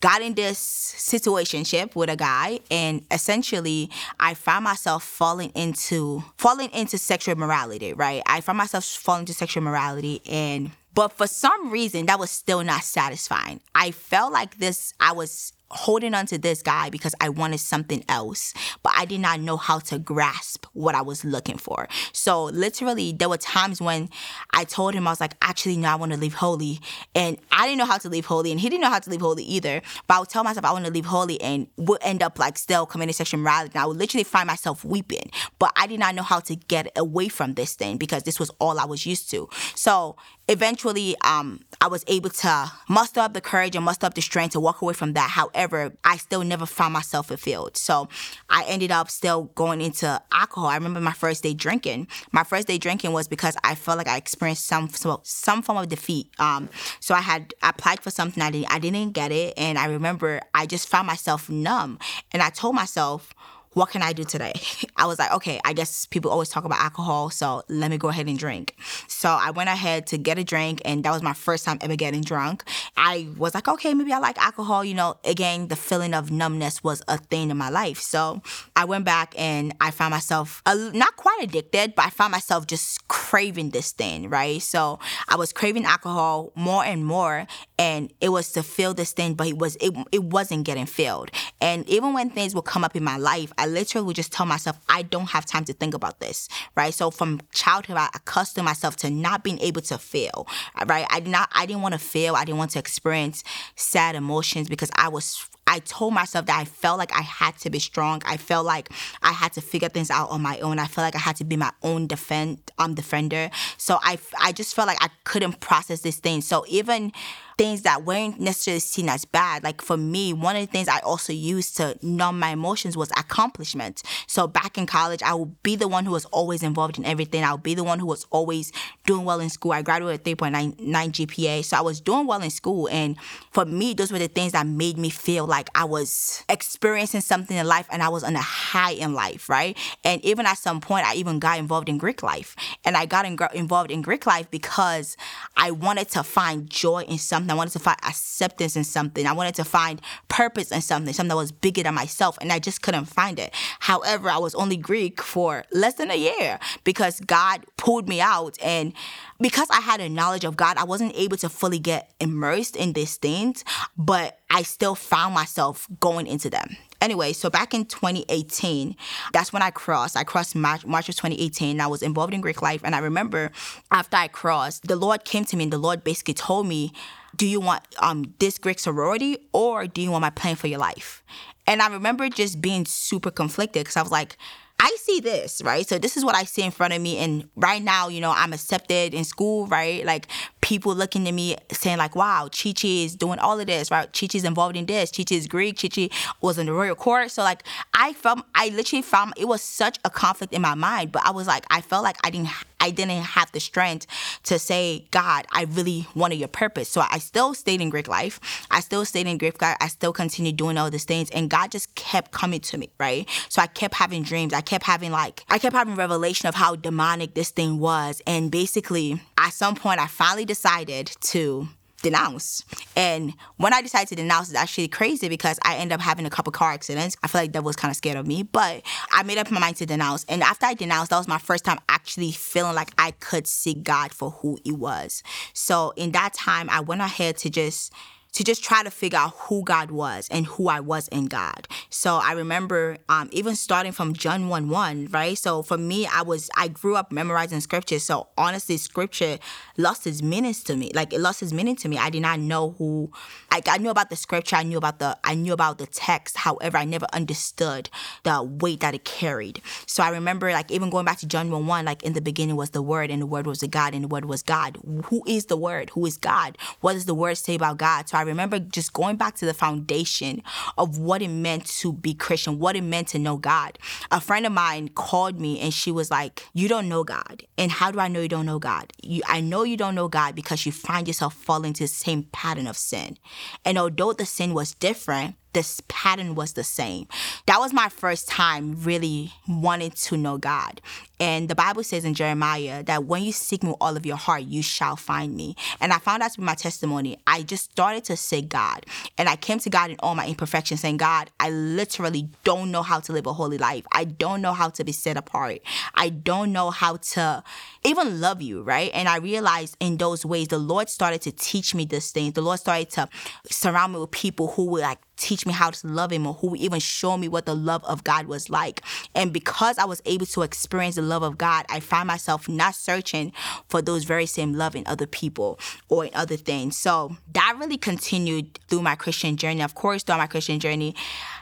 got 0.00 0.22
in 0.22 0.34
this 0.34 0.58
situationship 0.96 1.94
with 1.94 2.08
a 2.08 2.16
guy 2.16 2.60
and 2.70 3.04
essentially 3.10 3.90
I 4.18 4.32
found 4.32 4.64
myself 4.64 5.04
falling 5.04 5.50
into 5.50 6.24
falling 6.38 6.70
into 6.70 6.96
sexual 6.96 7.36
morality, 7.36 7.92
right? 7.92 8.22
I 8.26 8.40
found 8.40 8.58
myself 8.58 8.84
falling 8.84 9.22
into 9.22 9.34
sexual 9.34 9.62
morality 9.62 10.22
and 10.26 10.70
but 10.94 11.12
for 11.12 11.26
some 11.26 11.70
reason 11.70 12.06
that 12.06 12.18
was 12.18 12.30
still 12.30 12.64
not 12.64 12.82
satisfying. 12.82 13.60
I 13.74 13.90
felt 13.90 14.32
like 14.32 14.58
this 14.58 14.94
I 14.98 15.12
was 15.12 15.52
holding 15.70 16.14
on 16.14 16.26
to 16.26 16.38
this 16.38 16.62
guy 16.62 16.90
because 16.90 17.14
I 17.20 17.28
wanted 17.28 17.58
something 17.58 18.04
else, 18.08 18.52
but 18.82 18.92
I 18.96 19.04
did 19.04 19.20
not 19.20 19.40
know 19.40 19.56
how 19.56 19.78
to 19.80 19.98
grasp 19.98 20.66
what 20.72 20.94
I 20.94 21.02
was 21.02 21.24
looking 21.24 21.58
for. 21.58 21.88
So 22.12 22.44
literally, 22.44 23.12
there 23.12 23.28
were 23.28 23.36
times 23.36 23.80
when 23.80 24.08
I 24.52 24.64
told 24.64 24.94
him 24.94 25.06
I 25.06 25.10
was 25.10 25.20
like, 25.20 25.34
actually, 25.42 25.76
no, 25.76 25.88
I 25.88 25.94
want 25.94 26.12
to 26.12 26.18
leave 26.18 26.34
holy, 26.34 26.80
and 27.14 27.38
I 27.52 27.66
didn't 27.66 27.78
know 27.78 27.86
how 27.86 27.98
to 27.98 28.08
leave 28.08 28.26
holy, 28.26 28.50
and 28.50 28.60
he 28.60 28.68
didn't 28.68 28.82
know 28.82 28.90
how 28.90 28.98
to 28.98 29.10
leave 29.10 29.20
holy 29.20 29.44
either. 29.44 29.80
But 30.08 30.14
I 30.14 30.18
would 30.20 30.28
tell 30.28 30.44
myself 30.44 30.64
I 30.64 30.72
want 30.72 30.86
to 30.86 30.90
leave 30.90 31.06
holy, 31.06 31.40
and 31.40 31.68
would 31.76 32.00
end 32.02 32.22
up 32.22 32.38
like 32.38 32.58
still 32.58 32.86
committing 32.86 33.12
sexual 33.12 33.40
morality. 33.40 33.72
And 33.74 33.82
I 33.82 33.86
would 33.86 33.96
literally 33.96 34.24
find 34.24 34.46
myself 34.46 34.84
weeping, 34.84 35.30
but 35.58 35.72
I 35.76 35.86
did 35.86 36.00
not 36.00 36.14
know 36.14 36.22
how 36.22 36.40
to 36.40 36.56
get 36.56 36.90
away 36.96 37.28
from 37.28 37.54
this 37.54 37.74
thing 37.74 37.96
because 37.96 38.24
this 38.24 38.40
was 38.40 38.50
all 38.58 38.78
I 38.78 38.86
was 38.86 39.06
used 39.06 39.30
to. 39.30 39.48
So 39.74 40.16
eventually, 40.48 41.16
um, 41.24 41.60
I 41.80 41.86
was 41.86 42.04
able 42.08 42.30
to 42.30 42.72
muster 42.88 43.20
up 43.20 43.34
the 43.34 43.40
courage 43.40 43.76
and 43.76 43.84
muster 43.84 44.06
up 44.06 44.14
the 44.14 44.22
strength 44.22 44.52
to 44.52 44.60
walk 44.60 44.82
away 44.82 44.94
from 44.94 45.12
that. 45.12 45.30
However 45.30 45.59
However, 45.60 45.92
I 46.04 46.16
still 46.16 46.42
never 46.42 46.64
found 46.64 46.94
myself 46.94 47.26
fulfilled. 47.28 47.76
So 47.76 48.08
I 48.48 48.64
ended 48.66 48.90
up 48.90 49.10
still 49.10 49.44
going 49.54 49.82
into 49.82 50.18
alcohol. 50.32 50.68
I 50.70 50.74
remember 50.74 51.02
my 51.02 51.12
first 51.12 51.42
day 51.42 51.52
drinking. 51.52 52.08
My 52.32 52.44
first 52.44 52.66
day 52.66 52.78
drinking 52.78 53.12
was 53.12 53.28
because 53.28 53.58
I 53.62 53.74
felt 53.74 53.98
like 53.98 54.08
I 54.08 54.16
experienced 54.16 54.66
some 54.66 54.88
some 55.22 55.60
form 55.60 55.76
of 55.76 55.88
defeat. 55.88 56.30
Um, 56.38 56.70
so 57.00 57.14
I 57.14 57.20
had 57.20 57.52
applied 57.62 58.00
for 58.00 58.10
something 58.10 58.42
I 58.42 58.50
didn't 58.50 58.72
I 58.72 58.78
didn't 58.78 59.12
get 59.12 59.32
it, 59.32 59.52
and 59.58 59.78
I 59.78 59.84
remember 59.86 60.40
I 60.54 60.64
just 60.64 60.88
found 60.88 61.06
myself 61.06 61.50
numb, 61.50 61.98
and 62.32 62.42
I 62.42 62.48
told 62.48 62.74
myself 62.74 63.34
what 63.74 63.90
can 63.90 64.02
I 64.02 64.12
do 64.12 64.24
today? 64.24 64.52
I 64.96 65.06
was 65.06 65.18
like, 65.18 65.32
okay, 65.32 65.60
I 65.64 65.72
guess 65.72 66.06
people 66.06 66.30
always 66.30 66.48
talk 66.48 66.64
about 66.64 66.80
alcohol, 66.80 67.30
so 67.30 67.62
let 67.68 67.90
me 67.90 67.98
go 67.98 68.08
ahead 68.08 68.26
and 68.26 68.38
drink. 68.38 68.74
So 69.06 69.28
I 69.28 69.50
went 69.50 69.68
ahead 69.68 70.06
to 70.08 70.18
get 70.18 70.38
a 70.38 70.44
drink, 70.44 70.82
and 70.84 71.04
that 71.04 71.12
was 71.12 71.22
my 71.22 71.32
first 71.32 71.64
time 71.64 71.78
ever 71.80 71.96
getting 71.96 72.22
drunk. 72.22 72.64
I 72.96 73.28
was 73.36 73.54
like, 73.54 73.68
okay, 73.68 73.94
maybe 73.94 74.12
I 74.12 74.18
like 74.18 74.38
alcohol. 74.38 74.84
You 74.84 74.94
know, 74.94 75.16
again, 75.24 75.68
the 75.68 75.76
feeling 75.76 76.14
of 76.14 76.30
numbness 76.30 76.82
was 76.82 77.02
a 77.06 77.16
thing 77.16 77.50
in 77.50 77.56
my 77.56 77.70
life. 77.70 78.00
So 78.00 78.42
I 78.74 78.84
went 78.84 79.04
back 79.04 79.34
and 79.38 79.74
I 79.80 79.90
found 79.92 80.10
myself 80.10 80.62
not 80.66 81.16
quite 81.16 81.38
addicted, 81.42 81.94
but 81.94 82.06
I 82.06 82.10
found 82.10 82.32
myself 82.32 82.66
just 82.66 83.06
craving 83.08 83.70
this 83.70 83.92
thing, 83.92 84.28
right? 84.28 84.60
So 84.60 84.98
I 85.28 85.36
was 85.36 85.52
craving 85.52 85.84
alcohol 85.84 86.52
more 86.56 86.84
and 86.84 87.04
more, 87.04 87.46
and 87.78 88.12
it 88.20 88.30
was 88.30 88.50
to 88.52 88.62
fill 88.62 88.94
this 88.94 89.12
thing, 89.12 89.34
but 89.34 89.46
it 89.46 89.58
was 89.58 89.76
it, 89.76 89.94
it 90.10 90.24
wasn't 90.24 90.64
getting 90.64 90.86
filled. 90.86 91.30
And 91.60 91.88
even 91.88 92.12
when 92.14 92.30
things 92.30 92.54
would 92.54 92.64
come 92.64 92.84
up 92.84 92.96
in 92.96 93.04
my 93.04 93.16
life, 93.16 93.52
I 93.60 93.66
literally 93.66 94.14
just 94.14 94.32
tell 94.32 94.46
myself, 94.46 94.78
I 94.88 95.02
don't 95.02 95.28
have 95.30 95.44
time 95.44 95.64
to 95.66 95.74
think 95.74 95.92
about 95.92 96.20
this, 96.20 96.48
right? 96.76 96.94
So 96.94 97.10
from 97.10 97.40
childhood, 97.52 97.98
I 97.98 98.08
accustomed 98.14 98.64
myself 98.64 98.96
to 98.96 99.10
not 99.10 99.44
being 99.44 99.60
able 99.60 99.82
to 99.82 99.98
fail, 99.98 100.46
right? 100.86 101.06
I 101.10 101.20
did 101.20 101.30
not, 101.30 101.50
I 101.52 101.66
didn't 101.66 101.82
want 101.82 101.92
to 101.92 101.98
fail. 101.98 102.36
I 102.36 102.44
didn't 102.46 102.58
want 102.58 102.70
to 102.72 102.78
experience 102.78 103.44
sad 103.76 104.14
emotions 104.14 104.68
because 104.68 104.90
I 104.96 105.08
was 105.08 105.46
I 105.66 105.78
told 105.78 106.14
myself 106.14 106.46
that 106.46 106.58
I 106.58 106.64
felt 106.64 106.98
like 106.98 107.14
I 107.14 107.20
had 107.20 107.56
to 107.58 107.70
be 107.70 107.78
strong. 107.78 108.22
I 108.26 108.38
felt 108.38 108.66
like 108.66 108.90
I 109.22 109.30
had 109.30 109.52
to 109.52 109.60
figure 109.60 109.88
things 109.88 110.10
out 110.10 110.30
on 110.30 110.42
my 110.42 110.58
own. 110.58 110.80
I 110.80 110.86
felt 110.86 111.04
like 111.04 111.14
I 111.14 111.20
had 111.20 111.36
to 111.36 111.44
be 111.44 111.54
my 111.54 111.70
own 111.84 112.08
defend 112.08 112.58
um 112.78 112.94
defender. 112.94 113.50
So 113.76 114.00
I 114.02 114.18
I 114.40 114.50
just 114.50 114.74
felt 114.74 114.88
like 114.88 114.98
I 115.00 115.10
couldn't 115.22 115.60
process 115.60 116.00
this 116.00 116.16
thing. 116.16 116.40
So 116.40 116.64
even 116.68 117.12
things 117.60 117.82
that 117.82 118.06
weren't 118.06 118.40
necessarily 118.40 118.80
seen 118.80 119.06
as 119.10 119.26
bad. 119.26 119.62
Like 119.62 119.82
for 119.82 119.98
me, 119.98 120.32
one 120.32 120.56
of 120.56 120.62
the 120.62 120.66
things 120.66 120.88
I 120.88 121.00
also 121.00 121.30
used 121.34 121.76
to 121.76 121.94
numb 122.00 122.38
my 122.38 122.52
emotions 122.52 122.96
was 122.96 123.10
accomplishment. 123.18 124.02
So 124.26 124.46
back 124.46 124.78
in 124.78 124.86
college, 124.86 125.22
I 125.22 125.34
would 125.34 125.62
be 125.62 125.76
the 125.76 125.86
one 125.86 126.06
who 126.06 126.12
was 126.12 126.24
always 126.24 126.62
involved 126.62 126.96
in 126.96 127.04
everything. 127.04 127.44
I 127.44 127.52
would 127.52 127.62
be 127.62 127.74
the 127.74 127.84
one 127.84 127.98
who 127.98 128.06
was 128.06 128.24
always 128.30 128.72
doing 129.04 129.26
well 129.26 129.40
in 129.40 129.50
school. 129.50 129.72
I 129.72 129.82
graduated 129.82 130.24
with 130.26 130.38
3.99 130.38 130.78
GPA. 130.88 131.62
So 131.62 131.76
I 131.76 131.82
was 131.82 132.00
doing 132.00 132.26
well 132.26 132.40
in 132.40 132.48
school. 132.48 132.88
And 132.88 133.18
for 133.50 133.66
me, 133.66 133.92
those 133.92 134.10
were 134.10 134.18
the 134.18 134.28
things 134.28 134.52
that 134.52 134.66
made 134.66 134.96
me 134.96 135.10
feel 135.10 135.46
like 135.46 135.68
I 135.74 135.84
was 135.84 136.42
experiencing 136.48 137.20
something 137.20 137.58
in 137.58 137.66
life 137.66 137.86
and 137.90 138.02
I 138.02 138.08
was 138.08 138.24
on 138.24 138.36
a 138.36 138.40
high 138.40 138.92
in 138.92 139.12
life, 139.12 139.50
right? 139.50 139.76
And 140.02 140.24
even 140.24 140.46
at 140.46 140.56
some 140.56 140.80
point, 140.80 141.04
I 141.06 141.14
even 141.16 141.38
got 141.38 141.58
involved 141.58 141.90
in 141.90 141.98
Greek 141.98 142.22
life. 142.22 142.56
And 142.86 142.96
I 142.96 143.04
got 143.04 143.26
in, 143.26 143.36
involved 143.52 143.90
in 143.90 144.00
Greek 144.00 144.24
life 144.24 144.50
because 144.50 145.18
I 145.58 145.72
wanted 145.72 146.08
to 146.12 146.22
find 146.22 146.70
joy 146.70 147.02
in 147.02 147.18
something 147.18 147.49
I 147.50 147.54
wanted 147.54 147.72
to 147.72 147.78
find 147.78 147.98
acceptance 148.06 148.76
in 148.76 148.84
something. 148.84 149.26
I 149.26 149.32
wanted 149.32 149.54
to 149.56 149.64
find 149.64 150.00
purpose 150.28 150.70
in 150.70 150.80
something, 150.80 151.12
something 151.12 151.28
that 151.28 151.36
was 151.36 151.52
bigger 151.52 151.82
than 151.82 151.94
myself, 151.94 152.38
and 152.40 152.52
I 152.52 152.58
just 152.58 152.82
couldn't 152.82 153.06
find 153.06 153.38
it. 153.38 153.54
However, 153.80 154.30
I 154.30 154.38
was 154.38 154.54
only 154.54 154.76
Greek 154.76 155.22
for 155.22 155.64
less 155.72 155.94
than 155.94 156.10
a 156.10 156.16
year 156.16 156.58
because 156.84 157.20
God 157.20 157.64
pulled 157.76 158.08
me 158.08 158.20
out 158.20 158.56
and 158.62 158.92
because 159.40 159.68
I 159.70 159.80
had 159.80 160.00
a 160.00 160.08
knowledge 160.08 160.44
of 160.44 160.56
God, 160.56 160.76
I 160.76 160.84
wasn't 160.84 161.14
able 161.16 161.36
to 161.38 161.48
fully 161.48 161.78
get 161.78 162.12
immersed 162.20 162.76
in 162.76 162.92
these 162.92 163.16
things, 163.16 163.64
but 163.96 164.38
I 164.50 164.62
still 164.62 164.94
found 164.94 165.34
myself 165.34 165.86
going 166.00 166.26
into 166.26 166.50
them. 166.50 166.76
Anyway, 167.00 167.32
so 167.32 167.48
back 167.48 167.72
in 167.72 167.86
2018, 167.86 168.94
that's 169.32 169.52
when 169.52 169.62
I 169.62 169.70
crossed. 169.70 170.16
I 170.16 170.24
crossed 170.24 170.54
March, 170.54 170.84
March 170.84 171.08
of 171.08 171.16
2018. 171.16 171.80
I 171.80 171.86
was 171.86 172.02
involved 172.02 172.34
in 172.34 172.42
Greek 172.42 172.60
life. 172.60 172.82
And 172.84 172.94
I 172.94 172.98
remember 172.98 173.52
after 173.90 174.18
I 174.18 174.28
crossed, 174.28 174.86
the 174.86 174.96
Lord 174.96 175.24
came 175.24 175.46
to 175.46 175.56
me 175.56 175.64
and 175.64 175.72
the 175.72 175.78
Lord 175.78 176.04
basically 176.04 176.34
told 176.34 176.66
me, 176.66 176.92
do 177.40 177.46
you 177.46 177.58
want 177.58 177.82
um, 178.00 178.34
this 178.38 178.58
Greek 178.58 178.78
sorority 178.78 179.38
or 179.54 179.86
do 179.86 180.02
you 180.02 180.10
want 180.10 180.20
my 180.20 180.28
plan 180.28 180.56
for 180.56 180.66
your 180.66 180.78
life? 180.78 181.22
And 181.66 181.80
I 181.80 181.88
remember 181.88 182.28
just 182.28 182.60
being 182.60 182.84
super 182.84 183.30
conflicted 183.30 183.80
because 183.80 183.96
I 183.96 184.02
was 184.02 184.10
like, 184.12 184.36
I 184.78 184.94
see 185.00 185.20
this, 185.20 185.62
right? 185.64 185.88
So 185.88 185.96
this 185.96 186.18
is 186.18 186.24
what 186.24 186.34
I 186.34 186.44
see 186.44 186.60
in 186.60 186.70
front 186.70 186.92
of 186.92 187.00
me. 187.00 187.16
And 187.16 187.48
right 187.56 187.82
now, 187.82 188.08
you 188.08 188.20
know, 188.20 188.34
I'm 188.36 188.52
accepted 188.52 189.14
in 189.14 189.24
school, 189.24 189.66
right? 189.68 190.04
Like 190.04 190.26
people 190.60 190.94
looking 190.94 191.26
at 191.28 191.32
me 191.32 191.56
saying 191.72 191.96
like, 191.96 192.14
wow, 192.14 192.50
Chi 192.52 192.74
Chi 192.74 192.88
is 192.88 193.16
doing 193.16 193.38
all 193.38 193.58
of 193.58 193.66
this, 193.66 193.90
right? 193.90 194.12
Chi 194.12 194.26
Chi's 194.26 194.44
involved 194.44 194.76
in 194.76 194.84
this. 194.84 195.10
Chi 195.10 195.24
Chi 195.24 195.36
is 195.36 195.48
Greek. 195.48 195.80
Chi 195.80 195.88
Chi 195.88 196.10
was 196.42 196.58
in 196.58 196.66
the 196.66 196.74
royal 196.74 196.94
court. 196.94 197.30
So 197.30 197.42
like 197.42 197.62
I 197.94 198.12
felt, 198.12 198.40
I 198.54 198.68
literally 198.68 199.00
found 199.00 199.32
it 199.38 199.48
was 199.48 199.62
such 199.62 199.98
a 200.04 200.10
conflict 200.10 200.52
in 200.52 200.60
my 200.60 200.74
mind, 200.74 201.10
but 201.10 201.24
I 201.24 201.30
was 201.30 201.46
like, 201.46 201.64
I 201.70 201.80
felt 201.80 202.04
like 202.04 202.18
I 202.22 202.28
didn't 202.28 202.48
I 202.80 202.90
didn't 202.90 203.22
have 203.22 203.52
the 203.52 203.60
strength 203.60 204.06
to 204.44 204.58
say, 204.58 205.06
God, 205.10 205.46
I 205.52 205.64
really 205.64 206.06
wanted 206.14 206.36
your 206.36 206.48
purpose. 206.48 206.88
So 206.88 207.02
I 207.08 207.18
still 207.18 207.54
stayed 207.54 207.80
in 207.80 207.90
Greek 207.90 208.08
life. 208.08 208.40
I 208.70 208.80
still 208.80 209.04
stayed 209.04 209.26
in 209.26 209.38
Greek 209.38 209.60
life. 209.60 209.76
I 209.80 209.88
still 209.88 210.12
continued 210.12 210.56
doing 210.56 210.78
all 210.78 210.90
these 210.90 211.04
things. 211.04 211.30
And 211.30 211.50
God 211.50 211.70
just 211.70 211.94
kept 211.94 212.32
coming 212.32 212.60
to 212.60 212.78
me, 212.78 212.90
right? 212.98 213.28
So 213.48 213.62
I 213.62 213.66
kept 213.66 213.94
having 213.94 214.22
dreams. 214.22 214.52
I 214.52 214.60
kept 214.60 214.84
having 214.84 215.12
like, 215.12 215.44
I 215.48 215.58
kept 215.58 215.76
having 215.76 215.94
revelation 215.94 216.48
of 216.48 216.54
how 216.54 216.76
demonic 216.76 217.34
this 217.34 217.50
thing 217.50 217.78
was. 217.78 218.22
And 218.26 218.50
basically, 218.50 219.20
at 219.38 219.52
some 219.52 219.74
point, 219.74 220.00
I 220.00 220.06
finally 220.06 220.44
decided 220.44 221.06
to 221.20 221.68
denounce. 222.02 222.64
And 222.96 223.34
when 223.56 223.72
I 223.72 223.82
decided 223.82 224.08
to 224.08 224.16
denounce, 224.16 224.48
it's 224.48 224.58
actually 224.58 224.88
crazy 224.88 225.28
because 225.28 225.58
I 225.64 225.76
end 225.76 225.92
up 225.92 226.00
having 226.00 226.26
a 226.26 226.30
couple 226.30 226.52
car 226.52 226.72
accidents. 226.72 227.16
I 227.22 227.28
feel 227.28 227.40
like 227.40 227.52
that 227.52 227.64
was 227.64 227.76
kind 227.76 227.90
of 227.90 227.96
scared 227.96 228.16
of 228.16 228.26
me, 228.26 228.42
but 228.42 228.82
I 229.12 229.22
made 229.22 229.38
up 229.38 229.50
my 229.50 229.60
mind 229.60 229.76
to 229.76 229.86
denounce. 229.86 230.24
And 230.28 230.42
after 230.42 230.66
I 230.66 230.74
denounced, 230.74 231.10
that 231.10 231.18
was 231.18 231.28
my 231.28 231.38
first 231.38 231.64
time 231.64 231.78
actually 231.88 232.32
feeling 232.32 232.74
like 232.74 232.90
I 232.98 233.12
could 233.12 233.46
see 233.46 233.74
God 233.74 234.12
for 234.12 234.30
who 234.30 234.58
He 234.64 234.72
was. 234.72 235.22
So 235.52 235.92
in 235.96 236.12
that 236.12 236.34
time, 236.34 236.68
I 236.70 236.80
went 236.80 237.00
ahead 237.00 237.36
to 237.38 237.50
just 237.50 237.92
to 238.32 238.44
just 238.44 238.62
try 238.62 238.82
to 238.82 238.90
figure 238.90 239.18
out 239.18 239.34
who 239.36 239.62
God 239.62 239.90
was 239.90 240.28
and 240.30 240.46
who 240.46 240.68
I 240.68 240.80
was 240.80 241.08
in 241.08 241.26
God. 241.26 241.66
So 241.88 242.16
I 242.16 242.32
remember 242.32 242.98
um, 243.08 243.28
even 243.32 243.56
starting 243.56 243.92
from 243.92 244.14
John 244.14 244.48
1 244.48 244.68
1, 244.68 245.08
right? 245.10 245.36
So 245.36 245.62
for 245.62 245.76
me, 245.76 246.06
I 246.06 246.22
was, 246.22 246.50
I 246.56 246.68
grew 246.68 246.96
up 246.96 247.10
memorizing 247.10 247.60
scripture. 247.60 247.98
So 247.98 248.28
honestly, 248.38 248.76
scripture 248.76 249.38
lost 249.76 250.06
its 250.06 250.22
meaning 250.22 250.54
to 250.54 250.76
me. 250.76 250.90
Like 250.94 251.12
it 251.12 251.20
lost 251.20 251.42
its 251.42 251.52
meaning 251.52 251.76
to 251.76 251.88
me. 251.88 251.98
I 251.98 252.10
did 252.10 252.22
not 252.22 252.38
know 252.40 252.70
who, 252.78 253.10
like 253.52 253.68
I 253.68 253.78
knew 253.78 253.90
about 253.90 254.10
the 254.10 254.16
scripture, 254.16 254.56
I 254.56 254.62
knew 254.62 254.78
about 254.78 254.98
the, 254.98 255.18
I 255.24 255.34
knew 255.34 255.52
about 255.52 255.78
the 255.78 255.86
text. 255.86 256.36
However, 256.36 256.78
I 256.78 256.84
never 256.84 257.06
understood 257.12 257.90
the 258.22 258.42
weight 258.42 258.80
that 258.80 258.94
it 258.94 259.04
carried. 259.04 259.60
So 259.86 260.02
I 260.02 260.10
remember 260.10 260.52
like 260.52 260.70
even 260.70 260.90
going 260.90 261.04
back 261.04 261.18
to 261.18 261.26
John 261.26 261.50
1 261.50 261.66
1, 261.66 261.84
like 261.84 262.02
in 262.02 262.12
the 262.12 262.20
beginning 262.20 262.56
was 262.56 262.70
the 262.70 262.82
word 262.82 263.10
and 263.10 263.20
the 263.20 263.26
word 263.26 263.46
was 263.46 263.60
the 263.60 263.68
God 263.68 263.94
and 263.94 264.04
the 264.04 264.08
word 264.08 264.24
was 264.24 264.42
God. 264.42 264.78
Who 265.06 265.22
is 265.26 265.46
the 265.46 265.56
word? 265.56 265.90
Who 265.90 266.06
is 266.06 266.16
God? 266.16 266.56
What 266.80 266.92
does 266.92 267.06
the 267.06 267.14
word 267.14 267.36
say 267.36 267.56
about 267.56 267.78
God? 267.78 268.08
So 268.08 268.19
I 268.20 268.22
remember 268.22 268.58
just 268.58 268.92
going 268.92 269.16
back 269.16 269.36
to 269.36 269.46
the 269.46 269.54
foundation 269.54 270.42
of 270.76 270.98
what 270.98 271.22
it 271.22 271.28
meant 271.28 271.64
to 271.78 271.94
be 271.94 272.12
Christian, 272.12 272.58
what 272.58 272.76
it 272.76 272.82
meant 272.82 273.08
to 273.08 273.18
know 273.18 273.38
God. 273.38 273.78
A 274.10 274.20
friend 274.20 274.44
of 274.44 274.52
mine 274.52 274.88
called 274.88 275.40
me 275.40 275.58
and 275.58 275.72
she 275.72 275.90
was 275.90 276.10
like, 276.10 276.44
You 276.52 276.68
don't 276.68 276.86
know 276.86 277.02
God. 277.02 277.44
And 277.56 277.70
how 277.70 277.90
do 277.90 277.98
I 277.98 278.08
know 278.08 278.20
you 278.20 278.28
don't 278.28 278.44
know 278.44 278.58
God? 278.58 278.92
You, 279.02 279.22
I 279.26 279.40
know 279.40 279.62
you 279.62 279.78
don't 279.78 279.94
know 279.94 280.08
God 280.08 280.34
because 280.34 280.66
you 280.66 280.72
find 280.72 281.08
yourself 281.08 281.32
falling 281.32 281.68
into 281.68 281.84
the 281.84 281.88
same 281.88 282.24
pattern 282.24 282.66
of 282.66 282.76
sin. 282.76 283.16
And 283.64 283.78
although 283.78 284.12
the 284.12 284.26
sin 284.26 284.52
was 284.52 284.74
different, 284.74 285.36
this 285.52 285.82
pattern 285.88 286.34
was 286.34 286.52
the 286.52 286.64
same. 286.64 287.06
That 287.46 287.58
was 287.58 287.72
my 287.72 287.88
first 287.88 288.28
time 288.28 288.82
really 288.82 289.32
wanting 289.48 289.90
to 289.90 290.16
know 290.16 290.38
God. 290.38 290.80
And 291.20 291.50
the 291.50 291.54
Bible 291.54 291.82
says 291.82 292.06
in 292.06 292.14
Jeremiah 292.14 292.82
that 292.84 293.04
when 293.04 293.22
you 293.22 293.32
seek 293.32 293.62
me 293.62 293.68
with 293.68 293.76
all 293.80 293.94
of 293.94 294.06
your 294.06 294.16
heart, 294.16 294.44
you 294.44 294.62
shall 294.62 294.96
find 294.96 295.36
me. 295.36 295.54
And 295.78 295.92
I 295.92 295.98
found 295.98 296.22
that 296.22 296.32
to 296.32 296.38
be 296.38 296.44
my 296.44 296.54
testimony. 296.54 297.18
I 297.26 297.42
just 297.42 297.70
started 297.70 298.04
to 298.04 298.16
seek 298.16 298.48
God. 298.48 298.86
And 299.18 299.28
I 299.28 299.36
came 299.36 299.58
to 299.58 299.68
God 299.68 299.90
in 299.90 299.96
all 300.00 300.14
my 300.14 300.26
imperfections, 300.26 300.80
saying, 300.80 300.96
God, 300.96 301.30
I 301.38 301.50
literally 301.50 302.30
don't 302.42 302.70
know 302.70 302.82
how 302.82 303.00
to 303.00 303.12
live 303.12 303.26
a 303.26 303.34
holy 303.34 303.58
life. 303.58 303.84
I 303.92 304.04
don't 304.04 304.40
know 304.40 304.54
how 304.54 304.70
to 304.70 304.82
be 304.82 304.92
set 304.92 305.18
apart. 305.18 305.58
I 305.94 306.08
don't 306.08 306.52
know 306.52 306.70
how 306.70 306.96
to 306.96 307.44
even 307.84 308.20
love 308.20 308.40
you, 308.40 308.62
right? 308.62 308.90
And 308.94 309.06
I 309.06 309.18
realized 309.18 309.76
in 309.78 309.98
those 309.98 310.24
ways, 310.24 310.48
the 310.48 310.58
Lord 310.58 310.88
started 310.88 311.20
to 311.22 311.32
teach 311.32 311.74
me 311.74 311.84
these 311.84 312.12
things. 312.12 312.32
The 312.32 312.42
Lord 312.42 312.60
started 312.60 312.88
to 312.90 313.08
surround 313.50 313.92
me 313.92 314.00
with 314.00 314.10
people 314.10 314.48
who 314.48 314.70
were 314.70 314.80
like 314.80 314.98
teach 315.20 315.46
me 315.46 315.52
how 315.52 315.70
to 315.70 315.86
love 315.86 316.10
him 316.10 316.26
or 316.26 316.34
who 316.34 316.56
even 316.56 316.80
show 316.80 317.16
me 317.16 317.28
what 317.28 317.46
the 317.46 317.54
love 317.54 317.84
of 317.84 318.02
God 318.02 318.26
was 318.26 318.50
like. 318.50 318.82
And 319.14 319.32
because 319.32 319.78
I 319.78 319.84
was 319.84 320.02
able 320.06 320.26
to 320.26 320.42
experience 320.42 320.96
the 320.96 321.02
love 321.02 321.22
of 321.22 321.38
God, 321.38 321.66
I 321.68 321.80
find 321.80 322.08
myself 322.08 322.48
not 322.48 322.74
searching 322.74 323.32
for 323.68 323.82
those 323.82 324.04
very 324.04 324.26
same 324.26 324.54
love 324.54 324.74
in 324.74 324.84
other 324.86 325.06
people 325.06 325.60
or 325.88 326.06
in 326.06 326.10
other 326.14 326.36
things. 326.36 326.76
So 326.76 327.16
that 327.34 327.56
really 327.58 327.76
continued 327.76 328.58
through 328.68 328.82
my 328.82 328.94
Christian 328.94 329.36
journey. 329.36 329.62
Of 329.62 329.74
course, 329.74 330.02
through 330.02 330.16
my 330.16 330.26
Christian 330.26 330.58
journey 330.58 330.94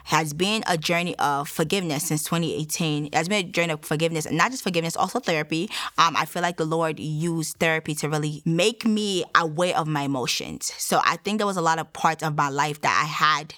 has 0.08 0.32
been 0.32 0.62
a 0.66 0.78
journey 0.78 1.14
of 1.18 1.50
forgiveness 1.50 2.04
since 2.04 2.24
2018. 2.24 3.06
It 3.06 3.14
has 3.14 3.28
been 3.28 3.44
a 3.44 3.48
journey 3.48 3.74
of 3.74 3.84
forgiveness, 3.84 4.24
and 4.24 4.38
not 4.38 4.50
just 4.50 4.62
forgiveness, 4.62 4.96
also 4.96 5.20
therapy. 5.20 5.68
Um, 5.98 6.16
I 6.16 6.24
feel 6.24 6.40
like 6.40 6.56
the 6.56 6.64
Lord 6.64 6.98
used 6.98 7.58
therapy 7.58 7.94
to 7.96 8.08
really 8.08 8.42
make 8.46 8.86
me 8.86 9.24
aware 9.34 9.76
of 9.76 9.86
my 9.86 10.02
emotions. 10.02 10.72
So 10.78 11.00
I 11.04 11.16
think 11.16 11.36
there 11.36 11.46
was 11.46 11.58
a 11.58 11.62
lot 11.62 11.78
of 11.78 11.92
parts 11.92 12.22
of 12.22 12.34
my 12.36 12.48
life 12.48 12.80
that 12.80 13.02
I 13.02 13.06
had 13.06 13.52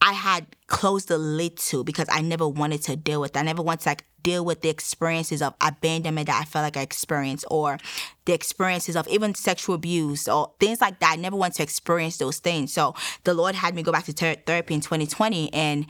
I 0.00 0.12
had 0.12 0.46
closed 0.68 1.08
the 1.08 1.18
lid 1.18 1.56
to 1.56 1.82
because 1.84 2.06
I 2.10 2.20
never 2.20 2.46
wanted 2.46 2.82
to 2.82 2.96
deal 2.96 3.20
with. 3.20 3.36
I 3.36 3.42
never 3.42 3.62
wanted 3.62 3.80
to 3.80 3.88
like 3.90 4.04
deal 4.22 4.44
with 4.44 4.60
the 4.60 4.68
experiences 4.68 5.42
of 5.42 5.54
abandonment 5.60 6.26
that 6.26 6.40
I 6.40 6.44
felt 6.44 6.62
like 6.62 6.76
I 6.76 6.82
experienced 6.82 7.44
or 7.50 7.78
the 8.24 8.32
experiences 8.32 8.96
of 8.96 9.08
even 9.08 9.34
sexual 9.34 9.74
abuse 9.74 10.28
or 10.28 10.52
things 10.60 10.80
like 10.80 11.00
that. 11.00 11.12
I 11.12 11.16
never 11.16 11.36
wanted 11.36 11.56
to 11.56 11.62
experience 11.62 12.18
those 12.18 12.38
things. 12.38 12.72
So 12.72 12.94
the 13.24 13.34
Lord 13.34 13.54
had 13.54 13.74
me 13.74 13.82
go 13.82 13.92
back 13.92 14.04
to 14.04 14.12
ter- 14.12 14.34
therapy 14.34 14.74
in 14.74 14.80
2020 14.80 15.52
and 15.52 15.86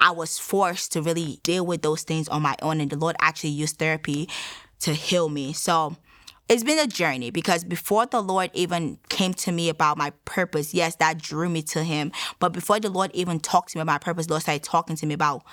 I 0.00 0.10
was 0.10 0.38
forced 0.38 0.92
to 0.92 1.02
really 1.02 1.38
deal 1.42 1.64
with 1.64 1.82
those 1.82 2.02
things 2.02 2.28
on 2.28 2.42
my 2.42 2.56
own. 2.62 2.80
And 2.80 2.90
the 2.90 2.96
Lord 2.96 3.16
actually 3.20 3.50
used 3.50 3.78
therapy 3.78 4.28
to 4.80 4.94
heal 4.94 5.28
me. 5.28 5.52
So 5.52 5.96
it's 6.52 6.64
been 6.64 6.78
a 6.78 6.86
journey 6.86 7.30
because 7.30 7.64
before 7.64 8.04
the 8.04 8.20
Lord 8.20 8.50
even 8.52 8.98
came 9.08 9.32
to 9.34 9.52
me 9.52 9.70
about 9.70 9.96
my 9.96 10.10
purpose, 10.26 10.74
yes, 10.74 10.96
that 10.96 11.16
drew 11.16 11.48
me 11.48 11.62
to 11.62 11.82
Him. 11.82 12.12
But 12.40 12.52
before 12.52 12.78
the 12.78 12.90
Lord 12.90 13.10
even 13.14 13.40
talked 13.40 13.70
to 13.72 13.78
me 13.78 13.82
about 13.82 13.94
my 13.94 13.98
purpose, 13.98 14.28
Lord 14.28 14.42
started 14.42 14.62
talking 14.62 14.94
to 14.96 15.06
me 15.06 15.14
about 15.14 15.44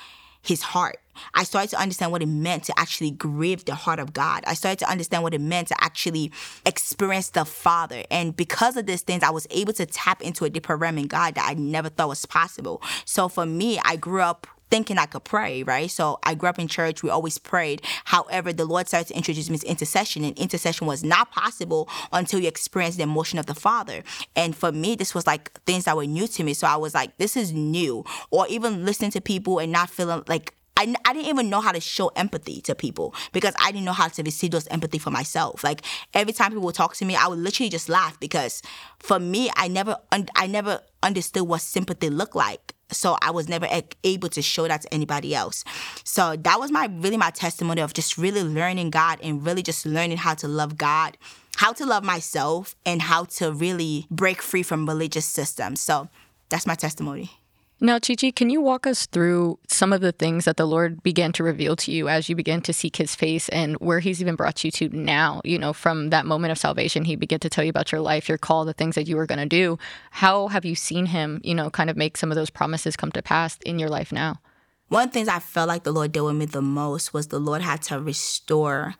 His 0.41 0.62
heart. 0.62 0.98
I 1.34 1.46
started 1.46 1.70
to 1.72 1.79
understand 1.79 2.12
what 2.12 2.22
it 2.22 2.27
meant 2.27 2.65
to 2.65 2.77
actually 2.77 3.12
grieve 3.12 3.63
the 3.63 3.75
heart 3.75 4.00
of 4.00 4.12
God. 4.12 4.44
I 4.46 4.53
started 4.56 4.79
to 4.79 4.89
understand 4.89 5.24
what 5.24 5.34
it 5.34 5.41
meant 5.41 5.70
to 5.70 5.75
actually 5.82 6.34
experience 6.65 7.29
the 7.29 7.46
Father. 7.46 8.03
And 8.12 8.36
because 8.36 8.75
of 8.75 8.86
these 8.86 9.01
things, 9.01 9.24
I 9.24 9.29
was 9.29 9.48
able 9.51 9.74
to 9.74 9.86
tap 9.86 10.22
into 10.22 10.44
a 10.44 10.50
deeper 10.50 10.75
realm 10.75 10.98
in 10.98 11.08
God 11.08 11.36
that 11.36 11.48
I 11.50 11.53
never 11.53 11.88
thought 11.88 12.10
was 12.10 12.25
possible. 12.25 12.82
So 13.06 13.29
for 13.29 13.46
me, 13.46 13.79
I 13.86 13.96
grew 13.96 14.22
up 14.22 14.48
thinking 14.70 14.98
I 14.98 15.06
could 15.06 15.24
pray, 15.24 15.64
right? 15.64 15.90
So 15.90 16.20
I 16.24 16.36
grew 16.36 16.50
up 16.50 16.60
in 16.60 16.68
church. 16.68 17.04
We 17.04 17.10
always 17.10 17.38
prayed. 17.38 17.82
However, 18.06 18.54
the 18.54 18.66
Lord 18.66 18.88
started 18.88 19.08
to 19.10 19.16
introduce 19.16 19.50
me 19.50 19.58
to 19.58 19.68
intercession, 19.68 20.24
and 20.24 20.38
intercession 20.38 20.88
was 20.88 21.04
not 21.04 21.32
possible 21.32 21.90
until 22.12 22.40
you 22.40 22.48
experience 22.48 22.96
the 22.96 23.04
emotion 23.04 23.40
of 23.40 23.46
the 23.46 23.56
Father. 23.56 24.04
And 24.36 24.56
for 24.56 24.72
me, 24.72 24.96
this 24.96 25.16
was 25.16 25.26
like 25.26 25.60
things 25.66 25.86
that 25.86 25.96
were 25.96 26.06
new 26.06 26.28
to 26.28 26.44
me. 26.44 26.54
So 26.54 26.68
I 26.68 26.76
was 26.76 26.94
like, 26.94 27.18
this 27.18 27.36
is 27.36 27.52
new. 27.52 28.04
Or 28.32 28.48
even 28.48 28.86
listening 28.86 29.12
to 29.12 29.22
people 29.22 29.60
and 29.60 29.72
not 29.72 29.90
feeling 29.90 30.24
like 30.28 30.56
I, 30.79 30.95
I 31.05 31.13
didn't 31.13 31.27
even 31.27 31.50
know 31.50 31.59
how 31.59 31.74
to 31.74 31.81
show 31.81 32.07
empathy 32.15 32.62
to 32.62 32.74
people 32.74 33.13
because 33.33 33.53
I 33.62 33.71
didn't 33.71 33.86
know 33.86 33.93
how 33.93 34.07
to 34.07 34.24
receive 34.24 34.51
those 34.51 34.67
empathy 34.67 34.98
for 34.98 35.12
myself. 35.12 35.63
Like 35.63 35.81
every 36.13 36.31
time 36.31 36.51
people 36.51 36.63
would 36.63 36.75
talk 36.75 36.95
to 36.95 37.05
me, 37.05 37.15
I 37.15 37.27
would 37.27 37.39
literally 37.39 37.69
just 37.69 37.89
laugh 37.89 38.19
because 38.19 38.62
for 39.00 39.19
me, 39.19 39.50
I 39.55 39.67
never 39.67 39.98
I 40.36 40.48
never 40.48 40.81
understood 41.03 41.43
what 41.43 41.62
sympathy 41.62 42.09
looked 42.09 42.36
like 42.36 42.75
so 42.91 43.17
I 43.21 43.31
was 43.31 43.48
never 43.48 43.67
able 44.03 44.29
to 44.29 44.41
show 44.41 44.67
that 44.67 44.81
to 44.81 44.93
anybody 44.93 45.36
else. 45.36 45.63
So 46.03 46.36
that 46.38 46.59
was 46.59 46.71
my 46.71 46.89
really 46.91 47.17
my 47.17 47.29
testimony 47.29 47.81
of 47.81 47.93
just 47.93 48.17
really 48.17 48.43
learning 48.43 48.89
God 48.89 49.19
and 49.21 49.45
really 49.45 49.62
just 49.62 49.86
learning 49.86 50.17
how 50.17 50.33
to 50.36 50.48
love 50.48 50.77
God, 50.77 51.17
how 51.57 51.74
to 51.74 51.86
love 51.86 52.03
myself, 52.03 52.75
and 52.86 53.01
how 53.01 53.25
to 53.25 53.51
really 53.51 54.07
break 54.09 54.41
free 54.41 54.63
from 54.63 54.88
religious 54.88 55.25
systems. 55.25 55.81
So 55.81 56.09
that's 56.50 56.65
my 56.65 56.75
testimony. 56.75 57.38
Now, 57.81 57.98
Chichi, 57.98 58.33
can 58.33 58.50
you 58.50 58.59
walk 58.59 58.86
us 58.86 59.05
through 59.05 59.57
some 59.69 59.93
of 59.93 60.01
the 60.01 60.12
things 60.12 60.43
that 60.43 60.57
the 60.57 60.65
Lord 60.65 61.01
began 61.01 61.31
to 61.33 61.45
reveal 61.45 61.77
to 61.77 61.91
you 61.93 62.09
as 62.09 62.27
you 62.27 62.36
began 62.36 62.59
to 62.63 62.74
seek 62.74 62.98
his 62.98 63.15
face 63.15 63.48
and 63.50 63.77
where 63.77 64.01
he's 64.01 64.19
even 64.19 64.36
brought 64.36 64.65
you 64.65 64.71
to 64.71 64.89
now? 64.89 65.39
You 65.45 65.57
know, 65.57 65.71
from 65.71 66.09
that 66.09 66.25
moment 66.25 66.51
of 66.51 66.57
salvation, 66.57 67.05
he 67.05 67.15
began 67.15 67.39
to 67.39 67.50
tell 67.50 67.63
you 67.63 67.69
about 67.69 67.93
your 67.93 68.01
life, 68.01 68.27
your 68.27 68.38
call, 68.38 68.65
the 68.65 68.74
things 68.74 68.95
that 68.95 69.07
you 69.07 69.15
were 69.15 69.25
going 69.25 69.39
to 69.39 69.45
do. 69.45 69.79
How 70.12 70.50
have 70.50 70.65
you 70.65 70.75
seen 70.75 71.05
him, 71.05 71.39
you 71.41 71.55
know, 71.55 71.69
kind 71.69 71.89
of 71.89 71.95
make 71.95 72.17
some 72.17 72.31
of 72.31 72.36
those 72.36 72.50
promises 72.50 72.98
come 72.98 73.13
to 73.13 73.21
pass 73.21 73.57
in 73.65 73.79
your 73.79 73.89
life 73.89 74.12
now? 74.12 74.41
One 74.89 75.03
of 75.03 75.09
the 75.12 75.13
things 75.13 75.29
I 75.29 75.39
felt 75.39 75.69
like 75.69 75.83
the 75.83 75.93
Lord 75.93 76.12
did 76.12 76.21
with 76.21 76.36
me 76.36 76.45
the 76.45 76.62
most 76.62 77.13
was 77.13 77.27
the 77.27 77.39
Lord 77.39 77.62
had 77.62 77.81
to 77.83 78.00
restore 78.00 78.95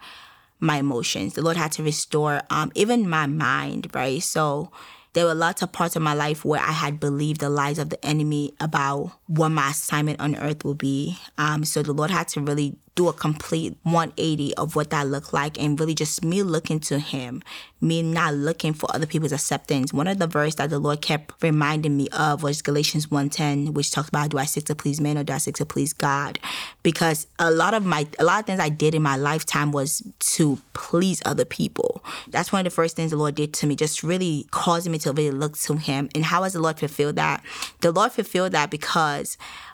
my 0.62 0.78
emotions. 0.78 1.34
The 1.34 1.42
Lord 1.42 1.58
had 1.58 1.74
to 1.74 1.84
restore 1.84 2.42
um, 2.50 2.72
even 2.76 3.10
my 3.10 3.28
mind, 3.28 3.94
right? 3.94 4.22
So, 4.24 4.72
there 5.14 5.26
were 5.26 5.36
lots 5.36 5.62
of 5.62 5.72
parts 5.72 5.96
of 5.96 6.02
my 6.02 6.14
life 6.14 6.46
where 6.46 6.62
I 6.62 6.72
had 6.72 7.00
believed 7.00 7.42
the 7.42 7.50
lies 7.50 7.80
of 7.80 7.90
the 7.90 8.04
enemy 8.06 8.54
about 8.60 9.12
what 9.30 9.50
my 9.50 9.70
assignment 9.70 10.20
on 10.20 10.36
earth 10.36 10.66
will 10.66 10.74
be. 10.74 11.16
Um, 11.38 11.64
so 11.64 11.84
the 11.84 11.94
Lord 11.94 12.10
had 12.10 12.28
to 12.30 12.42
really 12.42 12.76
do 12.96 13.08
a 13.08 13.14
complete 13.14 13.78
180 13.84 14.56
of 14.56 14.76
what 14.76 14.90
that 14.90 15.08
looked 15.08 15.32
like 15.32 15.58
and 15.58 15.80
really 15.80 15.96
just 15.96 16.22
me 16.26 16.44
looking 16.44 16.82
to 16.82 17.00
him 17.00 17.42
me 17.82 18.04
not 18.04 18.34
looking 18.34 18.74
for 18.74 18.94
other 18.94 19.06
people's 19.06 19.32
acceptance. 19.32 19.94
One 19.94 20.08
of 20.08 20.20
the 20.20 20.28
verse 20.28 20.56
that 20.56 20.70
the 20.70 20.80
lord 20.80 21.02
kept 21.02 21.42
reminding 21.42 21.96
me 21.96 22.10
of 22.10 22.44
was 22.44 22.62
galatians 22.62 23.08
1.10 23.08 23.74
which 23.74 23.92
talks 23.92 24.10
about 24.10 24.32
do 24.32 24.38
i 24.38 24.44
seek 24.44 24.66
to 24.66 24.76
please 24.76 25.00
men 25.00 25.18
or 25.18 25.24
do 25.24 25.32
i 25.32 25.38
seek 25.38 25.56
to 25.56 25.66
please 25.66 25.94
god? 25.94 26.40
Because 26.84 27.28
a 27.40 27.52
lot 27.52 27.74
of 27.74 27.86
my 27.86 28.06
a 28.20 28.26
lot 28.26 28.42
of 28.42 28.46
things 28.46 28.60
i 28.60 28.68
did 28.68 28.94
in 28.94 29.02
my 29.02 29.16
lifetime 29.16 29.72
was 29.72 30.04
to 30.20 30.60
please 30.74 31.22
other 31.26 31.46
people. 31.46 32.04
That's 32.28 32.52
one 32.52 32.66
of 32.66 32.66
the 32.66 32.76
first 32.76 32.98
things 32.98 33.12
the 33.12 33.18
lord 33.18 33.36
did 33.36 33.54
to 33.56 33.68
me 33.68 33.78
just 33.78 34.04
really 34.04 34.46
causing 34.52 34.92
me 34.92 34.98
to 35.00 35.14
really 35.14 35.32
look 35.32 35.58
to 35.60 35.76
him. 35.76 36.10
And 36.14 36.26
how 36.26 36.44
has 36.44 36.54
the 36.54 36.62
lord 36.62 36.80
fulfilled 36.80 37.16
that? 37.16 37.44
The 37.80 37.94
lord 37.94 38.12
fulfilled 38.12 38.52
that 38.52 38.70
because 38.70 39.19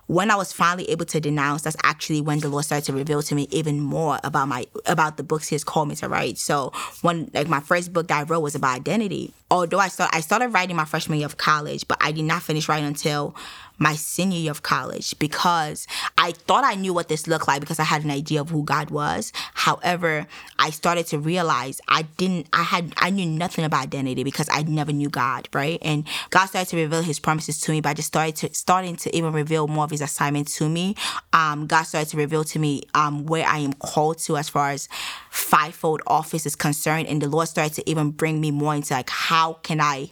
when 0.07 0.29
I 0.29 0.35
was 0.35 0.53
finally 0.53 0.89
able 0.89 1.05
to 1.05 1.19
denounce, 1.19 1.63
that's 1.63 1.75
actually 1.83 2.21
when 2.21 2.39
the 2.39 2.49
Lord 2.49 2.65
started 2.65 2.85
to 2.85 2.93
reveal 2.93 3.21
to 3.23 3.35
me 3.35 3.47
even 3.51 3.79
more 3.79 4.19
about 4.23 4.47
my 4.47 4.65
about 4.85 5.17
the 5.17 5.23
books 5.23 5.47
He 5.47 5.55
has 5.55 5.63
called 5.63 5.87
me 5.87 5.95
to 5.95 6.07
write. 6.07 6.37
So 6.37 6.71
when 7.01 7.31
like 7.33 7.47
my 7.47 7.59
first 7.59 7.91
book 7.93 8.07
that 8.09 8.19
I 8.19 8.23
wrote 8.23 8.41
was 8.41 8.55
about 8.55 8.75
identity. 8.75 9.33
Although 9.49 9.79
I 9.79 9.87
start 9.87 10.11
I 10.13 10.21
started 10.21 10.49
writing 10.49 10.75
my 10.75 10.85
freshman 10.85 11.19
year 11.19 11.25
of 11.25 11.37
college, 11.37 11.87
but 11.87 11.97
I 12.01 12.11
did 12.11 12.25
not 12.25 12.43
finish 12.43 12.69
writing 12.69 12.87
until 12.87 13.35
my 13.77 13.95
senior 13.95 14.37
year 14.37 14.51
of 14.51 14.63
college 14.63 15.17
because 15.19 15.87
I 16.17 16.31
thought 16.31 16.63
I 16.63 16.75
knew 16.75 16.93
what 16.93 17.09
this 17.09 17.27
looked 17.27 17.47
like 17.47 17.59
because 17.59 17.79
I 17.79 17.83
had 17.83 18.03
an 18.03 18.11
idea 18.11 18.41
of 18.41 18.49
who 18.49 18.63
God 18.63 18.89
was. 18.89 19.31
However, 19.53 20.27
I 20.59 20.69
started 20.69 21.07
to 21.07 21.19
realize 21.19 21.81
I 21.87 22.03
didn't, 22.03 22.47
I 22.53 22.63
had, 22.63 22.93
I 22.97 23.09
knew 23.09 23.25
nothing 23.25 23.65
about 23.65 23.83
identity 23.83 24.23
because 24.23 24.47
I 24.51 24.63
never 24.63 24.91
knew 24.91 25.09
God, 25.09 25.49
right? 25.53 25.79
And 25.81 26.05
God 26.29 26.45
started 26.47 26.69
to 26.69 26.77
reveal 26.77 27.01
his 27.01 27.19
promises 27.19 27.59
to 27.61 27.71
me, 27.71 27.81
but 27.81 27.89
I 27.89 27.93
just 27.93 28.07
started 28.07 28.35
to, 28.37 28.53
starting 28.53 28.95
to 28.97 29.15
even 29.15 29.33
reveal 29.33 29.67
more 29.67 29.83
of 29.83 29.91
his 29.91 30.01
assignment 30.01 30.47
to 30.49 30.69
me. 30.69 30.95
Um, 31.33 31.67
God 31.67 31.83
started 31.83 32.09
to 32.11 32.17
reveal 32.17 32.43
to 32.45 32.59
me 32.59 32.83
um, 32.93 33.25
where 33.25 33.45
I 33.45 33.59
am 33.59 33.73
called 33.73 34.19
to 34.19 34.37
as 34.37 34.49
far 34.49 34.69
as 34.71 34.87
fivefold 35.29 36.01
office 36.07 36.45
is 36.45 36.55
concerned. 36.55 37.07
And 37.07 37.21
the 37.21 37.27
Lord 37.27 37.47
started 37.47 37.73
to 37.75 37.89
even 37.89 38.11
bring 38.11 38.39
me 38.39 38.51
more 38.51 38.75
into 38.75 38.93
like, 38.93 39.09
how 39.09 39.53
can 39.53 39.81
I, 39.81 40.11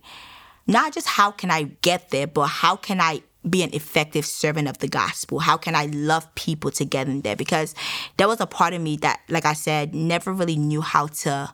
not 0.68 0.94
just 0.94 1.08
how 1.08 1.32
can 1.32 1.52
I 1.52 1.64
get 1.82 2.10
there, 2.10 2.28
but 2.28 2.48
how 2.48 2.76
can 2.76 3.00
I 3.00 3.22
be 3.48 3.64
an 3.64 3.74
effective 3.74 4.26
servant 4.26 4.68
of 4.68 4.80
the 4.80 4.88
gospel? 4.88 5.40
How 5.40 5.58
can 5.58 5.76
I 5.76 5.86
love 5.88 6.34
people 6.36 6.72
to 6.72 6.86
get 6.86 7.08
in 7.08 7.22
there? 7.22 7.36
Because 7.36 7.76
there 8.18 8.28
was 8.28 8.40
a 8.40 8.48
part 8.48 8.74
of 8.74 8.82
me 8.82 8.98
that, 8.98 9.22
like 9.30 9.46
I 9.46 9.54
said, 9.54 9.94
never 9.94 10.32
really 10.32 10.56
knew 10.56 10.82
how 10.82 11.08
to 11.08 11.54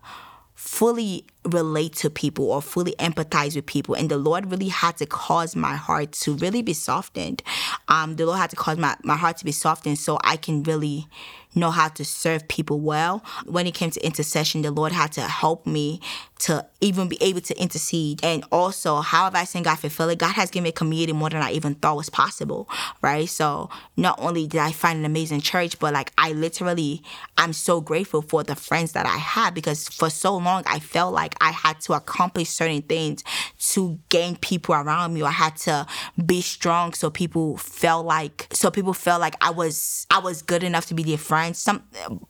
fully 0.56 1.25
relate 1.45 1.95
to 1.95 2.10
people 2.10 2.52
or 2.52 2.62
fully 2.62 2.93
empathize 2.99 3.56
with 3.56 3.65
people. 3.65 3.95
And 3.95 4.10
the 4.10 4.17
Lord 4.17 4.52
really 4.52 4.67
had 4.67 4.97
to 4.97 5.06
cause 5.06 5.56
my 5.56 5.75
heart 5.75 6.12
to 6.13 6.36
really 6.36 6.62
be 6.62 6.73
softened. 6.73 7.41
Um, 7.88 8.15
the 8.17 8.25
Lord 8.25 8.39
had 8.39 8.49
to 8.49 8.56
cause 8.56 8.78
my, 8.78 8.95
my 9.04 9.15
heart 9.15 9.38
to 9.38 9.45
be 9.45 9.52
softened 9.52 9.97
so 9.97 10.19
I 10.23 10.38
can 10.38 10.63
really 10.63 11.08
know 11.56 11.71
how 11.71 11.88
to 11.88 12.06
serve 12.06 12.47
people 12.47 12.80
well. 12.80 13.23
When 13.45 13.65
it 13.65 13.73
came 13.73 13.89
to 13.91 14.06
intercession, 14.06 14.62
the 14.62 14.71
Lord 14.71 14.91
had 14.91 15.12
to 15.13 15.21
help 15.21 15.65
me 15.65 15.99
to 16.39 16.65
even 16.80 17.10
be 17.10 17.17
able 17.21 17.41
to 17.41 17.62
intercede. 17.62 18.23
And 18.23 18.45
also, 18.52 19.02
how 19.02 19.25
have 19.25 19.36
I 19.36 19.43
seen 19.43 19.63
God 19.63 19.75
fulfill 19.75 20.10
it? 20.10 20.19
God 20.19 20.34
has 20.34 20.49
given 20.49 20.63
me 20.63 20.69
a 20.69 20.73
community 20.73 21.12
more 21.12 21.30
than 21.30 21.41
I 21.41 21.52
even 21.52 21.75
thought 21.75 21.97
was 21.97 22.10
possible, 22.10 22.69
right? 23.02 23.28
So 23.28 23.69
not 23.97 24.19
only 24.21 24.47
did 24.47 24.62
I 24.62 24.71
find 24.71 24.99
an 24.99 25.06
amazing 25.06 25.41
church, 25.41 25.80
but 25.80 25.93
like 25.93 26.13
I 26.17 26.32
literally, 26.32 27.02
I'm 27.38 27.54
so 27.54 27.82
grateful 27.82 28.21
for 28.21 28.43
the 28.43 28.56
friends 28.56 28.93
that 28.93 29.06
I 29.06 29.17
had 29.17 29.54
because 29.54 29.89
for 29.89 30.10
so 30.10 30.38
long 30.38 30.63
I 30.65 30.80
felt 30.80 31.13
like 31.13 31.29
I 31.42 31.52
had 31.52 31.80
to 31.82 31.94
accomplish 31.94 32.50
certain 32.50 32.82
things 32.82 33.24
to 33.72 34.00
gain 34.10 34.36
people 34.38 34.76
around 34.76 35.13
me. 35.13 35.24
I 35.24 35.32
had 35.32 35.56
to 35.58 35.86
be 36.26 36.42
strong 36.42 36.94
so 36.94 37.10
people 37.10 37.58
felt 37.58 38.06
like, 38.06 38.48
so 38.52 38.72
people 38.72 38.94
felt 38.94 39.22
like 39.22 39.36
I 39.42 39.52
was, 39.52 40.08
I 40.10 40.20
was 40.20 40.42
good 40.42 40.63
enough 40.63 40.86
to 40.88 40.94
be 40.94 41.04
their 41.04 41.18
friend 41.18 41.56
some 41.56 41.84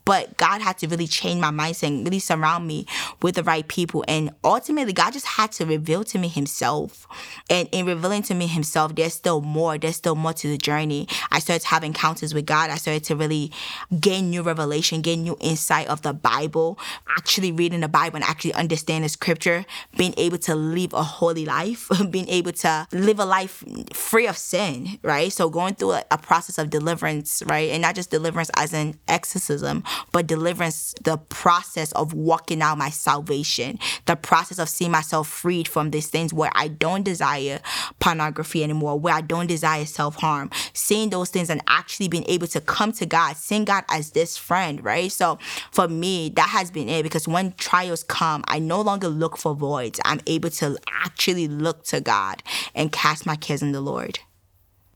but 0.04 0.36
God 0.36 0.60
had 0.60 0.78
to 0.78 0.88
really 0.88 1.06
change 1.06 1.40
my 1.40 1.50
mindset 1.50 1.88
and 1.88 2.04
really 2.04 2.18
surround 2.18 2.66
me 2.66 2.86
with 3.22 3.36
the 3.36 3.42
right 3.42 3.66
people. 3.66 4.04
And 4.08 4.30
ultimately 4.44 4.92
God 4.92 5.12
just 5.12 5.26
had 5.26 5.52
to 5.52 5.66
reveal 5.66 6.04
to 6.04 6.18
me 6.18 6.28
himself. 6.28 7.06
And 7.48 7.68
in 7.72 7.86
revealing 7.86 8.22
to 8.24 8.34
me 8.34 8.46
himself, 8.46 8.94
there's 8.94 9.14
still 9.14 9.40
more. 9.40 9.78
There's 9.78 9.96
still 9.96 10.14
more 10.14 10.32
to 10.32 10.48
the 10.48 10.58
journey. 10.58 11.08
I 11.30 11.38
started 11.38 11.62
to 11.62 11.68
have 11.68 11.84
encounters 11.84 12.34
with 12.34 12.46
God. 12.46 12.70
I 12.70 12.76
started 12.76 13.04
to 13.04 13.16
really 13.16 13.52
gain 13.98 14.30
new 14.30 14.42
revelation, 14.42 15.00
gain 15.00 15.22
new 15.22 15.36
insight 15.40 15.88
of 15.88 16.02
the 16.02 16.12
Bible, 16.12 16.78
actually 17.16 17.52
reading 17.52 17.80
the 17.80 17.88
Bible 17.88 18.16
and 18.16 18.24
actually 18.24 18.54
understanding 18.54 18.89
scripture, 19.08 19.64
being 19.96 20.14
able 20.16 20.38
to 20.38 20.54
live 20.54 20.92
a 20.92 21.02
holy 21.02 21.44
life, 21.44 21.88
being 22.10 22.28
able 22.28 22.52
to 22.52 22.86
live 22.92 23.18
a 23.18 23.24
life 23.24 23.64
free 23.92 24.26
of 24.26 24.36
sin, 24.36 24.98
right? 25.02 25.32
So 25.32 25.48
going 25.48 25.74
through 25.74 25.92
a, 25.92 26.04
a 26.10 26.18
process 26.18 26.58
of 26.58 26.70
deliverance, 26.70 27.42
right? 27.46 27.70
And 27.70 27.82
not 27.82 27.94
just 27.94 28.10
deliverance 28.10 28.50
as 28.56 28.72
in 28.72 28.98
exorcism, 29.08 29.84
but 30.12 30.26
deliverance, 30.26 30.94
the 31.02 31.18
process 31.18 31.92
of 31.92 32.12
walking 32.12 32.62
out 32.62 32.78
my 32.78 32.90
salvation, 32.90 33.78
the 34.06 34.16
process 34.16 34.58
of 34.58 34.68
seeing 34.68 34.90
myself 34.90 35.28
freed 35.28 35.68
from 35.68 35.90
these 35.90 36.08
things 36.08 36.32
where 36.32 36.50
I 36.54 36.68
don't 36.68 37.02
desire 37.02 37.60
pornography 38.00 38.64
anymore, 38.64 38.98
where 38.98 39.14
I 39.14 39.20
don't 39.20 39.46
desire 39.46 39.84
self 39.86 40.16
harm, 40.16 40.50
seeing 40.72 41.10
those 41.10 41.30
things 41.30 41.50
and 41.50 41.62
actually 41.66 42.08
being 42.08 42.24
able 42.26 42.46
to 42.48 42.60
come 42.60 42.92
to 42.92 43.06
God, 43.06 43.36
seeing 43.36 43.64
God 43.64 43.84
as 43.88 44.10
this 44.10 44.36
friend, 44.36 44.82
right? 44.84 45.10
So 45.12 45.38
for 45.70 45.88
me, 45.88 46.30
that 46.30 46.48
has 46.48 46.70
been 46.70 46.88
it 46.88 47.02
because 47.02 47.28
when 47.28 47.52
trials 47.52 48.02
come, 48.04 48.44
I 48.48 48.58
no 48.80 48.86
longer 48.86 49.08
look 49.08 49.36
for 49.36 49.54
voids. 49.54 50.00
I'm 50.06 50.20
able 50.26 50.50
to 50.50 50.78
actually 51.04 51.48
look 51.48 51.84
to 51.84 52.00
God 52.00 52.42
and 52.74 52.90
cast 52.90 53.26
my 53.26 53.36
cares 53.36 53.62
on 53.62 53.72
the 53.72 53.80
Lord. 53.80 54.18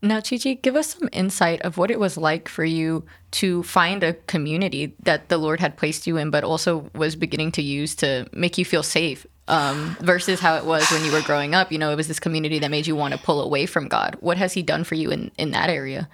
Now, 0.00 0.20
Chichi, 0.20 0.54
give 0.56 0.76
us 0.76 0.94
some 0.94 1.08
insight 1.12 1.62
of 1.62 1.78
what 1.78 1.90
it 1.90 1.98
was 1.98 2.16
like 2.16 2.48
for 2.48 2.64
you 2.64 3.04
to 3.32 3.62
find 3.62 4.02
a 4.02 4.14
community 4.14 4.94
that 5.02 5.28
the 5.28 5.38
Lord 5.38 5.60
had 5.60 5.76
placed 5.76 6.06
you 6.06 6.16
in, 6.16 6.30
but 6.30 6.44
also 6.44 6.90
was 6.94 7.16
beginning 7.16 7.52
to 7.52 7.62
use 7.62 7.94
to 7.96 8.26
make 8.32 8.58
you 8.58 8.64
feel 8.64 8.82
safe 8.82 9.26
um, 9.48 9.96
versus 10.00 10.40
how 10.40 10.56
it 10.56 10.64
was 10.64 10.90
when 10.90 11.04
you 11.04 11.12
were 11.12 11.22
growing 11.22 11.54
up. 11.54 11.72
You 11.72 11.78
know, 11.78 11.90
it 11.90 11.96
was 11.96 12.08
this 12.08 12.20
community 12.20 12.58
that 12.58 12.70
made 12.70 12.86
you 12.86 12.96
want 12.96 13.14
to 13.14 13.20
pull 13.20 13.42
away 13.42 13.66
from 13.66 13.88
God. 13.88 14.16
What 14.20 14.36
has 14.38 14.52
He 14.52 14.62
done 14.62 14.84
for 14.84 14.94
you 14.94 15.10
in, 15.10 15.30
in 15.38 15.52
that 15.52 15.70
area? 15.70 16.08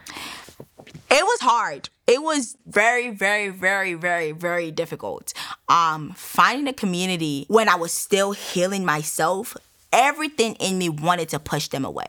It 1.10 1.24
was 1.24 1.40
hard. 1.40 1.88
It 2.06 2.22
was 2.22 2.56
very, 2.66 3.10
very, 3.10 3.50
very, 3.50 3.94
very, 3.94 4.32
very 4.32 4.70
difficult. 4.70 5.32
Um, 5.68 6.12
finding 6.16 6.68
a 6.68 6.72
community 6.72 7.46
when 7.48 7.68
I 7.68 7.76
was 7.76 7.92
still 7.92 8.32
healing 8.32 8.84
myself, 8.84 9.56
everything 9.92 10.54
in 10.56 10.78
me 10.78 10.88
wanted 10.88 11.28
to 11.30 11.38
push 11.38 11.68
them 11.68 11.84
away 11.84 12.08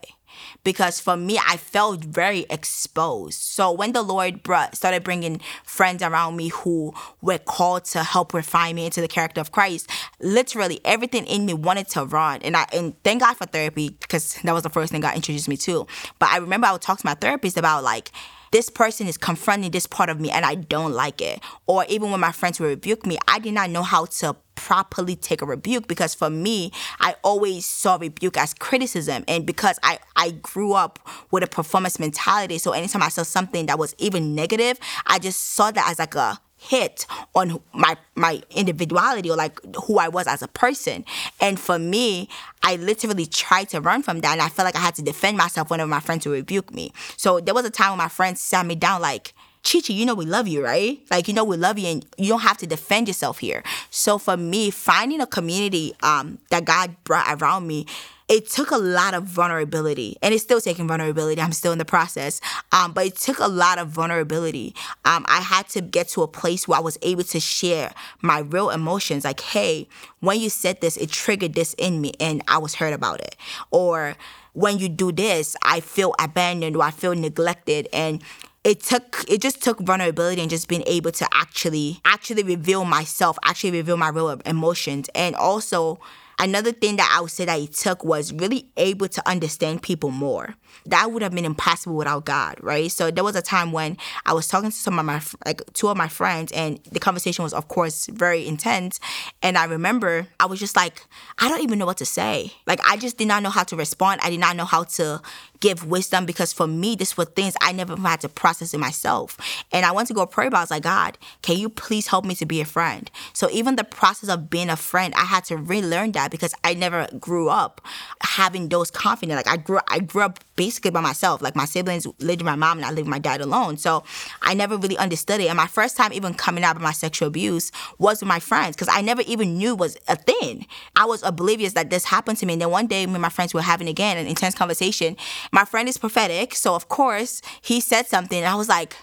because 0.64 1.00
for 1.00 1.16
me 1.16 1.38
i 1.48 1.56
felt 1.56 2.04
very 2.04 2.46
exposed 2.48 3.40
so 3.40 3.70
when 3.70 3.92
the 3.92 4.02
lord 4.02 4.42
brought 4.42 4.74
started 4.76 5.02
bringing 5.02 5.40
friends 5.64 6.02
around 6.02 6.36
me 6.36 6.48
who 6.48 6.92
were 7.20 7.38
called 7.38 7.84
to 7.84 8.02
help 8.02 8.32
refine 8.32 8.74
me 8.76 8.84
into 8.84 9.00
the 9.00 9.08
character 9.08 9.40
of 9.40 9.52
christ 9.52 9.88
literally 10.20 10.80
everything 10.84 11.26
in 11.26 11.44
me 11.44 11.52
wanted 11.52 11.88
to 11.88 12.04
run 12.04 12.40
and 12.42 12.56
i 12.56 12.64
and 12.72 12.94
thank 13.02 13.20
god 13.20 13.34
for 13.36 13.46
therapy 13.46 13.90
because 13.90 14.34
that 14.42 14.52
was 14.52 14.62
the 14.62 14.70
first 14.70 14.92
thing 14.92 15.00
god 15.00 15.14
introduced 15.14 15.48
me 15.48 15.56
to 15.56 15.86
but 16.18 16.28
i 16.30 16.36
remember 16.36 16.66
i 16.66 16.72
would 16.72 16.82
talk 16.82 16.98
to 16.98 17.06
my 17.06 17.14
therapist 17.14 17.56
about 17.56 17.82
like 17.82 18.10
this 18.52 18.68
person 18.68 19.08
is 19.08 19.16
confronting 19.16 19.70
this 19.70 19.86
part 19.86 20.08
of 20.10 20.20
me 20.20 20.30
and 20.30 20.44
I 20.44 20.54
don't 20.54 20.92
like 20.92 21.20
it. 21.20 21.40
Or 21.66 21.84
even 21.88 22.10
when 22.10 22.20
my 22.20 22.32
friends 22.32 22.60
would 22.60 22.68
rebuke 22.68 23.04
me, 23.04 23.18
I 23.26 23.38
did 23.38 23.54
not 23.54 23.70
know 23.70 23.82
how 23.82 24.04
to 24.04 24.36
properly 24.54 25.16
take 25.16 25.42
a 25.42 25.46
rebuke 25.46 25.88
because 25.88 26.14
for 26.14 26.30
me, 26.30 26.70
I 27.00 27.16
always 27.24 27.64
saw 27.64 27.96
rebuke 27.96 28.36
as 28.36 28.54
criticism. 28.54 29.24
And 29.26 29.46
because 29.46 29.78
I, 29.82 29.98
I 30.16 30.32
grew 30.32 30.74
up 30.74 30.98
with 31.30 31.42
a 31.42 31.46
performance 31.46 31.98
mentality, 31.98 32.58
so 32.58 32.72
anytime 32.72 33.02
I 33.02 33.08
saw 33.08 33.22
something 33.22 33.66
that 33.66 33.78
was 33.78 33.94
even 33.98 34.34
negative, 34.34 34.78
I 35.06 35.18
just 35.18 35.40
saw 35.54 35.70
that 35.70 35.90
as 35.90 35.98
like 35.98 36.14
a 36.14 36.38
hit 36.62 37.06
on 37.34 37.60
my 37.72 37.96
my 38.14 38.40
individuality 38.50 39.30
or 39.30 39.36
like 39.36 39.58
who 39.84 39.98
I 39.98 40.08
was 40.08 40.26
as 40.26 40.42
a 40.42 40.48
person. 40.48 41.04
And 41.40 41.58
for 41.58 41.78
me, 41.78 42.28
I 42.62 42.76
literally 42.76 43.26
tried 43.26 43.68
to 43.70 43.80
run 43.80 44.02
from 44.02 44.20
that 44.20 44.32
and 44.32 44.40
I 44.42 44.48
felt 44.48 44.66
like 44.66 44.76
I 44.76 44.80
had 44.80 44.94
to 44.96 45.02
defend 45.02 45.36
myself 45.36 45.70
whenever 45.70 45.88
my 45.88 46.00
friends 46.00 46.24
would 46.26 46.32
rebuke 46.32 46.72
me. 46.72 46.92
So 47.16 47.40
there 47.40 47.54
was 47.54 47.64
a 47.64 47.70
time 47.70 47.90
when 47.90 47.98
my 47.98 48.08
friends 48.08 48.40
sat 48.40 48.64
me 48.64 48.76
down 48.76 49.00
like 49.02 49.34
Chichi, 49.62 49.92
you 49.92 50.04
know 50.04 50.14
we 50.14 50.24
love 50.24 50.48
you, 50.48 50.62
right? 50.64 51.00
Like 51.10 51.28
you 51.28 51.34
know 51.34 51.44
we 51.44 51.56
love 51.56 51.78
you, 51.78 51.86
and 51.86 52.06
you 52.18 52.28
don't 52.28 52.40
have 52.40 52.58
to 52.58 52.66
defend 52.66 53.06
yourself 53.06 53.38
here. 53.38 53.62
So 53.90 54.18
for 54.18 54.36
me, 54.36 54.70
finding 54.70 55.20
a 55.20 55.26
community 55.26 55.94
um, 56.02 56.38
that 56.50 56.64
God 56.64 56.96
brought 57.04 57.40
around 57.40 57.66
me 57.68 57.86
it 58.32 58.48
took 58.48 58.70
a 58.70 58.78
lot 58.78 59.12
of 59.12 59.24
vulnerability 59.24 60.16
and 60.22 60.32
it's 60.32 60.42
still 60.42 60.60
taking 60.60 60.88
vulnerability 60.88 61.40
i'm 61.40 61.52
still 61.52 61.70
in 61.70 61.78
the 61.78 61.84
process 61.84 62.40
um, 62.72 62.92
but 62.92 63.04
it 63.06 63.16
took 63.16 63.38
a 63.38 63.46
lot 63.46 63.78
of 63.78 63.88
vulnerability. 63.88 64.74
Um, 65.04 65.26
i 65.28 65.40
had 65.40 65.68
to 65.70 65.82
get 65.82 66.08
to 66.08 66.22
a 66.22 66.28
place 66.28 66.66
where 66.66 66.78
i 66.78 66.80
was 66.80 66.96
able 67.02 67.24
to 67.24 67.38
share 67.38 67.92
my 68.22 68.38
real 68.38 68.70
emotions 68.70 69.24
like 69.24 69.40
hey 69.40 69.86
when 70.20 70.40
you 70.40 70.48
said 70.48 70.80
this 70.80 70.96
it 70.96 71.10
triggered 71.10 71.52
this 71.52 71.74
in 71.74 72.00
me 72.00 72.12
and 72.18 72.42
i 72.48 72.56
was 72.58 72.76
hurt 72.76 72.94
about 72.94 73.20
it. 73.20 73.36
Or 73.70 74.16
when 74.54 74.78
you 74.78 74.88
do 74.88 75.12
this 75.12 75.54
i 75.62 75.80
feel 75.80 76.14
abandoned 76.18 76.74
or 76.76 76.82
i 76.82 76.90
feel 76.90 77.14
neglected 77.14 77.86
and 77.92 78.22
it 78.64 78.80
took 78.80 79.24
it 79.28 79.42
just 79.42 79.62
took 79.62 79.78
vulnerability 79.80 80.40
and 80.40 80.50
just 80.50 80.68
being 80.68 80.84
able 80.86 81.12
to 81.12 81.26
actually 81.34 82.00
actually 82.04 82.42
reveal 82.42 82.84
myself 82.84 83.38
actually 83.44 83.72
reveal 83.72 83.96
my 83.96 84.08
real 84.08 84.30
emotions 84.46 85.08
and 85.14 85.34
also 85.36 85.98
Another 86.38 86.72
thing 86.72 86.96
that 86.96 87.14
I 87.16 87.20
would 87.20 87.30
say 87.30 87.44
that 87.44 87.58
he 87.58 87.66
took 87.66 88.04
was 88.04 88.32
really 88.32 88.66
able 88.76 89.08
to 89.08 89.28
understand 89.28 89.82
people 89.82 90.10
more. 90.10 90.54
That 90.86 91.12
would 91.12 91.22
have 91.22 91.32
been 91.32 91.44
impossible 91.44 91.96
without 91.96 92.24
God, 92.24 92.56
right? 92.60 92.90
So 92.90 93.10
there 93.10 93.24
was 93.24 93.36
a 93.36 93.42
time 93.42 93.72
when 93.72 93.96
I 94.26 94.32
was 94.32 94.48
talking 94.48 94.70
to 94.70 94.76
some 94.76 94.98
of 94.98 95.04
my 95.04 95.22
like 95.44 95.62
two 95.74 95.88
of 95.88 95.96
my 95.96 96.08
friends, 96.08 96.50
and 96.52 96.80
the 96.90 97.00
conversation 97.00 97.42
was, 97.42 97.52
of 97.52 97.68
course, 97.68 98.06
very 98.06 98.46
intense. 98.46 98.98
And 99.42 99.58
I 99.58 99.64
remember 99.64 100.26
I 100.40 100.46
was 100.46 100.58
just 100.58 100.76
like, 100.76 101.04
I 101.38 101.48
don't 101.48 101.62
even 101.62 101.78
know 101.78 101.86
what 101.86 101.98
to 101.98 102.06
say. 102.06 102.52
Like 102.66 102.80
I 102.88 102.96
just 102.96 103.18
did 103.18 103.28
not 103.28 103.42
know 103.42 103.50
how 103.50 103.64
to 103.64 103.76
respond. 103.76 104.20
I 104.22 104.30
did 104.30 104.40
not 104.40 104.56
know 104.56 104.64
how 104.64 104.84
to 104.84 105.20
give 105.62 105.86
wisdom 105.86 106.26
because 106.26 106.52
for 106.52 106.66
me, 106.66 106.96
this 106.96 107.16
were 107.16 107.24
things 107.24 107.54
I 107.62 107.72
never 107.72 107.96
had 107.96 108.20
to 108.22 108.28
process 108.28 108.74
in 108.74 108.80
myself. 108.80 109.38
And 109.70 109.86
I 109.86 109.92
went 109.92 110.08
to 110.08 110.14
go 110.14 110.26
pray 110.26 110.48
about. 110.48 110.58
I 110.58 110.62
was 110.62 110.70
like, 110.72 110.82
God, 110.82 111.16
can 111.40 111.56
you 111.56 111.68
please 111.70 112.08
help 112.08 112.24
me 112.24 112.34
to 112.34 112.44
be 112.44 112.60
a 112.60 112.64
friend? 112.64 113.10
So 113.32 113.48
even 113.50 113.76
the 113.76 113.84
process 113.84 114.28
of 114.28 114.50
being 114.50 114.68
a 114.68 114.76
friend, 114.76 115.14
I 115.14 115.24
had 115.24 115.44
to 115.44 115.56
relearn 115.56 116.12
that 116.12 116.30
because 116.32 116.52
I 116.64 116.74
never 116.74 117.06
grew 117.18 117.48
up 117.48 117.80
having 118.22 118.68
those 118.68 118.90
confidence. 118.90 119.36
Like 119.36 119.48
I 119.48 119.56
grew, 119.56 119.78
I 119.88 120.00
grew 120.00 120.22
up 120.22 120.40
basically 120.56 120.90
by 120.90 121.00
myself. 121.00 121.40
Like 121.40 121.56
my 121.56 121.64
siblings 121.64 122.06
lived 122.18 122.42
with 122.42 122.46
my 122.46 122.56
mom 122.56 122.78
and 122.78 122.84
I 122.84 122.88
lived 122.88 123.06
with 123.06 123.08
my 123.08 123.20
dad 123.20 123.40
alone. 123.40 123.76
So 123.76 124.02
I 124.42 124.54
never 124.54 124.76
really 124.76 124.98
understood 124.98 125.40
it. 125.40 125.46
And 125.46 125.56
my 125.56 125.68
first 125.68 125.96
time 125.96 126.12
even 126.12 126.34
coming 126.34 126.64
out 126.64 126.74
of 126.74 126.82
my 126.82 126.92
sexual 126.92 127.28
abuse 127.28 127.70
was 127.98 128.20
with 128.20 128.28
my 128.28 128.40
friends 128.40 128.74
because 128.74 128.88
I 128.90 129.00
never 129.00 129.22
even 129.22 129.56
knew 129.56 129.76
was 129.76 129.96
a 130.08 130.16
thing. 130.16 130.66
I 130.96 131.04
was 131.04 131.22
oblivious 131.22 131.74
that 131.74 131.90
this 131.90 132.04
happened 132.04 132.38
to 132.38 132.46
me. 132.46 132.54
And 132.54 132.62
then 132.62 132.70
one 132.70 132.88
day, 132.88 133.06
me 133.06 133.14
and 133.14 133.22
my 133.22 133.28
friends 133.28 133.54
were 133.54 133.62
having 133.62 133.88
again 133.88 134.16
an 134.18 134.26
intense 134.26 134.54
conversation. 134.54 135.16
My 135.52 135.64
friend 135.66 135.88
is 135.88 135.98
prophetic, 135.98 136.54
so 136.54 136.74
of 136.74 136.88
course 136.88 137.42
he 137.60 137.80
said 137.80 138.06
something, 138.06 138.38
and 138.38 138.48
I 138.48 138.54
was 138.54 138.68
like, 138.68 138.96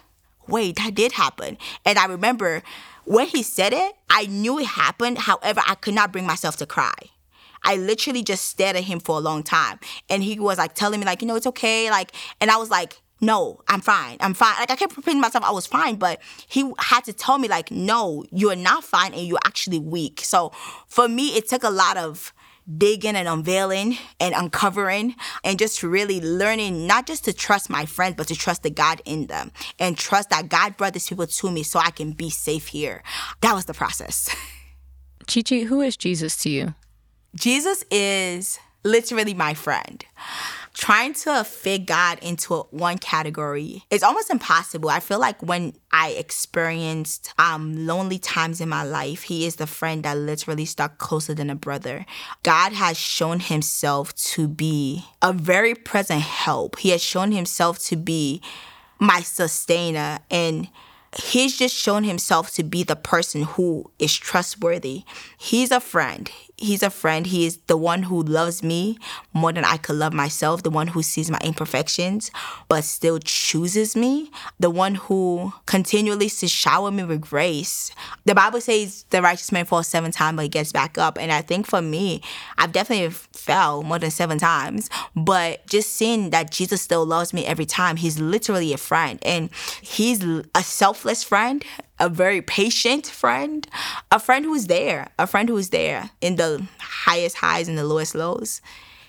wait, 0.48 0.78
that 0.78 0.96
did 0.96 1.12
happen. 1.12 1.58
And 1.86 2.00
I 2.00 2.06
remember 2.06 2.64
when 3.06 3.28
he 3.28 3.44
said 3.44 3.72
it, 3.72 3.94
I 4.10 4.26
knew 4.26 4.60
it 4.60 4.66
happened. 4.66 5.20
However, 5.20 5.62
I 5.66 5.76
could 5.76 5.94
not 5.94 6.12
bring 6.12 6.26
myself 6.26 6.58
to 6.58 6.66
cry. 6.66 6.94
I 7.64 7.76
literally 7.76 8.24
just 8.24 8.48
stared 8.48 8.76
at 8.76 8.86
him 8.86 9.00
for 9.00 9.18
a 9.18 9.20
long 9.20 9.44
time. 9.44 9.80
And 10.10 10.24
he 10.24 10.40
was 10.40 10.58
like 10.58 10.74
telling 10.76 11.00
me, 11.00 11.06
like, 11.06 11.22
you 11.22 11.28
know, 11.28 11.36
it's 11.36 11.48
okay. 11.48 11.92
Like, 11.92 12.14
and 12.42 12.50
I 12.50 12.58
was 12.58 12.70
like, 12.70 13.02
no, 13.22 13.60
I'm 13.68 13.82
fine. 13.82 14.18
I'm 14.22 14.34
fine. 14.34 14.56
Like 14.60 14.72
I 14.72 14.76
kept 14.76 14.96
repeating 14.96 15.20
myself 15.20 15.44
I 15.44 15.52
was 15.52 15.68
fine, 15.68 15.96
but 15.98 16.22
he 16.48 16.72
had 16.80 17.04
to 17.04 17.14
tell 17.14 17.38
me 17.38 17.48
like, 17.48 17.70
no, 17.70 18.24
you're 18.32 18.56
not 18.56 18.84
fine 18.84 19.14
and 19.14 19.28
you're 19.28 19.40
actually 19.46 19.80
weak. 19.80 20.22
So 20.22 20.52
for 20.88 21.08
me, 21.08 21.36
it 21.36 21.48
took 21.48 21.64
a 21.64 21.70
lot 21.70 21.98
of 21.98 22.34
digging 22.78 23.16
and 23.16 23.28
unveiling 23.28 23.98
and 24.20 24.36
uncovering 24.36 25.16
and 25.44 25.58
just 25.58 25.82
really 25.82 26.22
learning 26.22 26.86
not 26.86 27.08
just 27.08 27.26
to 27.26 27.34
trust 27.34 27.70
my 27.70 27.86
friends, 27.86 28.16
but 28.16 28.28
to 28.28 28.36
trust 28.36 28.64
the 28.64 28.70
God 28.70 29.02
in 29.06 29.28
them 29.28 29.52
and 29.80 29.98
trust 29.98 30.30
that 30.30 30.50
God 30.50 30.78
brought 30.78 30.94
these 30.94 31.08
people 31.08 31.28
to 31.28 31.52
me 31.52 31.64
so 31.64 31.80
I 31.80 31.92
can 31.92 32.12
be 32.12 32.30
safe 32.30 32.68
here. 32.68 33.04
That 33.42 33.54
was 33.54 33.66
the 33.66 33.74
process. 33.74 34.30
Chichi, 35.28 35.64
who 35.64 35.82
is 35.82 35.96
Jesus 35.98 36.38
to 36.38 36.50
you? 36.50 36.74
Jesus 37.36 37.84
is 37.92 38.60
literally 38.84 39.34
my 39.34 39.54
friend 39.54 40.04
trying 40.80 41.14
to 41.14 41.44
fit 41.44 41.86
God 41.86 42.20
into 42.22 42.56
one 42.72 42.98
category 42.98 43.84
is 43.90 44.02
almost 44.02 44.30
impossible. 44.30 44.90
I 44.90 45.02
feel 45.02 45.20
like 45.20 45.44
when 45.44 45.74
I 45.92 46.12
experienced 46.12 47.34
um, 47.38 47.86
lonely 47.86 48.18
times 48.18 48.62
in 48.62 48.70
my 48.70 48.84
life, 48.84 49.24
He 49.24 49.46
is 49.46 49.58
the 49.58 49.68
friend 49.68 50.04
that 50.04 50.18
literally 50.18 50.64
stuck 50.64 50.98
closer 50.98 51.34
than 51.34 51.50
a 51.50 51.56
brother. 51.56 52.06
God 52.44 52.72
has 52.72 52.98
shown 52.98 53.42
Himself 53.42 54.16
to 54.16 54.48
be 54.48 55.04
a 55.22 55.34
very 55.34 55.76
present 55.76 56.22
help. 56.22 56.80
He 56.80 56.92
has 56.92 57.04
shown 57.04 57.34
Himself 57.34 57.80
to 57.88 57.98
be 57.98 58.42
my 59.00 59.20
sustainer 59.20 60.20
and 60.32 60.70
he's 61.18 61.58
just 61.58 61.76
shown 61.76 62.04
himself 62.04 62.52
to 62.52 62.64
be 62.64 62.84
the 62.84 62.96
person 62.96 63.44
who 63.44 63.90
is 63.98 64.16
trustworthy. 64.16 65.04
He's 65.38 65.72
a 65.72 65.80
friend 65.80 66.30
he's 66.60 66.84
a 66.84 66.90
friend. 66.90 67.26
He 67.28 67.46
is 67.46 67.58
the 67.68 67.78
one 67.78 68.04
who 68.04 68.22
loves 68.22 68.64
me 68.64 68.98
more 69.34 69.52
than 69.52 69.66
I 69.66 69.78
could 69.78 69.96
love 69.96 70.14
myself, 70.14 70.64
the 70.64 70.70
one 70.70 70.88
who 70.88 71.02
sees 71.02 71.30
my 71.30 71.40
imperfections 71.44 72.32
but 72.68 72.84
still 72.84 73.20
chooses 73.20 73.96
me, 73.96 74.32
the 74.60 74.70
one 74.70 74.96
who 74.96 75.54
continually 75.66 76.30
to 76.30 76.48
shower 76.48 76.92
me 76.92 77.04
with 77.04 77.22
grace. 77.22 77.92
The 78.26 78.36
Bible 78.36 78.62
says 78.62 79.06
the 79.10 79.22
righteous 79.22 79.52
man 79.52 79.66
falls 79.66 79.88
seven 79.88 80.12
times 80.12 80.36
but 80.36 80.44
he 80.44 80.50
gets 80.50 80.72
back 80.72 80.98
up. 80.98 81.18
And 81.18 81.32
I 81.32 81.42
think 81.42 81.66
for 81.66 81.82
me, 81.82 82.22
I've 82.58 82.72
definitely 82.72 83.10
fell 83.34 83.84
more 83.84 84.00
than 84.00 84.12
seven 84.12 84.38
times, 84.38 84.90
but 85.16 85.66
just 85.68 85.94
seeing 85.94 86.30
that 86.30 86.52
Jesus 86.52 86.82
still 86.82 87.06
loves 87.06 87.34
me 87.34 87.46
every 87.46 87.66
time, 87.66 87.96
he's 87.96 88.20
literally 88.20 88.74
a 88.74 88.78
friend. 88.78 89.20
And 89.24 89.50
he's 89.82 90.24
a 90.24 90.64
selfless 90.64 91.24
friend 91.24 91.64
a 92.00 92.10
very 92.10 92.42
patient 92.42 93.06
friend, 93.06 93.68
a 94.12 94.20
friend 94.20 94.46
who's 94.46 94.68
there, 94.68 95.10
a 95.18 95.28
friend 95.28 95.50
who's 95.50 95.70
there 95.70 96.12
in 96.22 96.38
the 96.38 96.66
highest 96.80 97.38
highs 97.38 97.68
and 97.68 97.78
the 97.78 97.84
lowest 97.84 98.16
lows. 98.16 98.62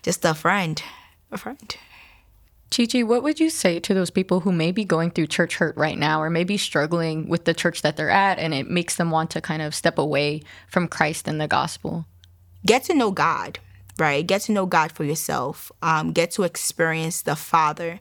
Just 0.03 0.25
a 0.25 0.35
friend, 0.35 0.83
a 1.31 1.39
friend. 1.39 1.77
Chichi, 2.71 3.03
what 3.03 3.25
would 3.25 3.41
you 3.41 3.51
say 3.51 3.81
to 3.81 3.95
those 3.95 4.11
people 4.11 4.41
who 4.41 4.53
may 4.53 4.71
be 4.71 4.85
going 4.85 5.11
through 5.11 5.27
church 5.27 5.57
hurt 5.57 5.77
right 5.77 5.99
now 5.99 6.23
or 6.23 6.31
maybe 6.31 6.57
struggling 6.57 7.29
with 7.29 7.45
the 7.45 7.55
church 7.55 7.83
that 7.83 7.97
they're 7.97 8.11
at 8.11 8.39
and 8.39 8.55
it 8.55 8.71
makes 8.71 8.95
them 8.97 9.11
want 9.11 9.31
to 9.31 9.41
kind 9.41 9.61
of 9.61 9.75
step 9.75 9.99
away 9.99 10.43
from 10.69 10.87
Christ 10.87 11.27
and 11.27 11.41
the 11.41 11.49
gospel? 11.49 12.07
Get 12.65 12.85
to 12.85 12.95
know 12.95 13.11
God, 13.11 13.59
right? 13.99 14.25
Get 14.25 14.43
to 14.43 14.53
know 14.53 14.67
God 14.67 14.93
for 14.93 15.03
yourself. 15.03 15.73
Um, 15.83 16.13
get 16.13 16.31
to 16.33 16.45
experience 16.45 17.23
the 17.23 17.35
Father 17.35 17.99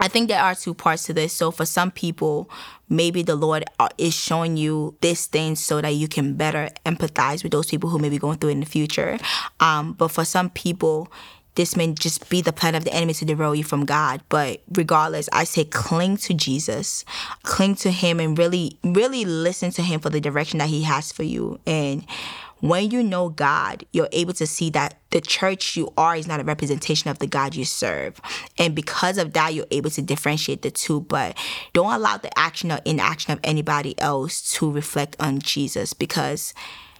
I 0.00 0.08
think 0.08 0.28
there 0.28 0.42
are 0.42 0.54
two 0.54 0.74
parts 0.74 1.04
to 1.04 1.12
this. 1.12 1.32
So 1.32 1.50
for 1.50 1.66
some 1.66 1.90
people, 1.90 2.50
maybe 2.88 3.22
the 3.22 3.36
Lord 3.36 3.64
uh, 3.78 3.88
is 3.98 4.14
showing 4.14 4.56
you 4.56 4.96
this 5.02 5.26
thing 5.26 5.56
so 5.56 5.80
that 5.80 5.90
you 5.90 6.08
can 6.08 6.34
better 6.34 6.70
empathize 6.86 7.42
with 7.42 7.52
those 7.52 7.66
people 7.66 7.90
who 7.90 7.98
may 7.98 8.08
be 8.08 8.18
going 8.18 8.38
through 8.38 8.50
it 8.50 8.54
in 8.54 8.60
the 8.60 8.66
future. 8.66 9.18
Um, 9.60 9.92
but 9.92 10.08
for 10.08 10.24
some 10.24 10.48
people, 10.50 11.12
this 11.56 11.76
may 11.76 11.92
just 11.92 12.30
be 12.30 12.40
the 12.40 12.52
plan 12.52 12.74
of 12.74 12.84
the 12.84 12.94
enemy 12.94 13.12
to 13.14 13.24
derail 13.24 13.54
you 13.54 13.64
from 13.64 13.84
God. 13.84 14.22
But 14.28 14.62
regardless, 14.72 15.28
I 15.32 15.44
say 15.44 15.64
cling 15.64 16.16
to 16.18 16.34
Jesus, 16.34 17.04
cling 17.42 17.74
to 17.76 17.90
Him, 17.90 18.20
and 18.20 18.38
really, 18.38 18.78
really 18.82 19.24
listen 19.24 19.70
to 19.72 19.82
Him 19.82 20.00
for 20.00 20.10
the 20.10 20.20
direction 20.20 20.58
that 20.58 20.68
He 20.68 20.82
has 20.84 21.12
for 21.12 21.24
you. 21.24 21.60
And 21.66 22.06
when 22.60 22.90
you 22.90 23.02
know 23.02 23.28
God, 23.28 23.84
you're 23.92 24.08
able 24.12 24.34
to 24.34 24.46
see 24.46 24.70
that 24.70 24.98
the 25.10 25.20
church 25.20 25.76
you 25.76 25.92
are 25.96 26.16
is 26.16 26.26
not 26.26 26.40
a 26.40 26.44
representation 26.44 27.10
of 27.10 27.18
the 27.18 27.26
God 27.26 27.54
you 27.54 27.64
serve. 27.64 28.20
And 28.58 28.74
because 28.74 29.18
of 29.18 29.32
that, 29.32 29.54
you're 29.54 29.66
able 29.70 29.90
to 29.90 30.02
differentiate 30.02 30.62
the 30.62 30.70
two. 30.70 31.00
But 31.00 31.36
don't 31.72 31.92
allow 31.92 32.16
the 32.16 32.36
action 32.38 32.70
or 32.70 32.80
inaction 32.84 33.32
of 33.32 33.40
anybody 33.42 33.98
else 33.98 34.52
to 34.52 34.70
reflect 34.70 35.16
on 35.18 35.40
Jesus 35.40 35.92
because 35.92 36.54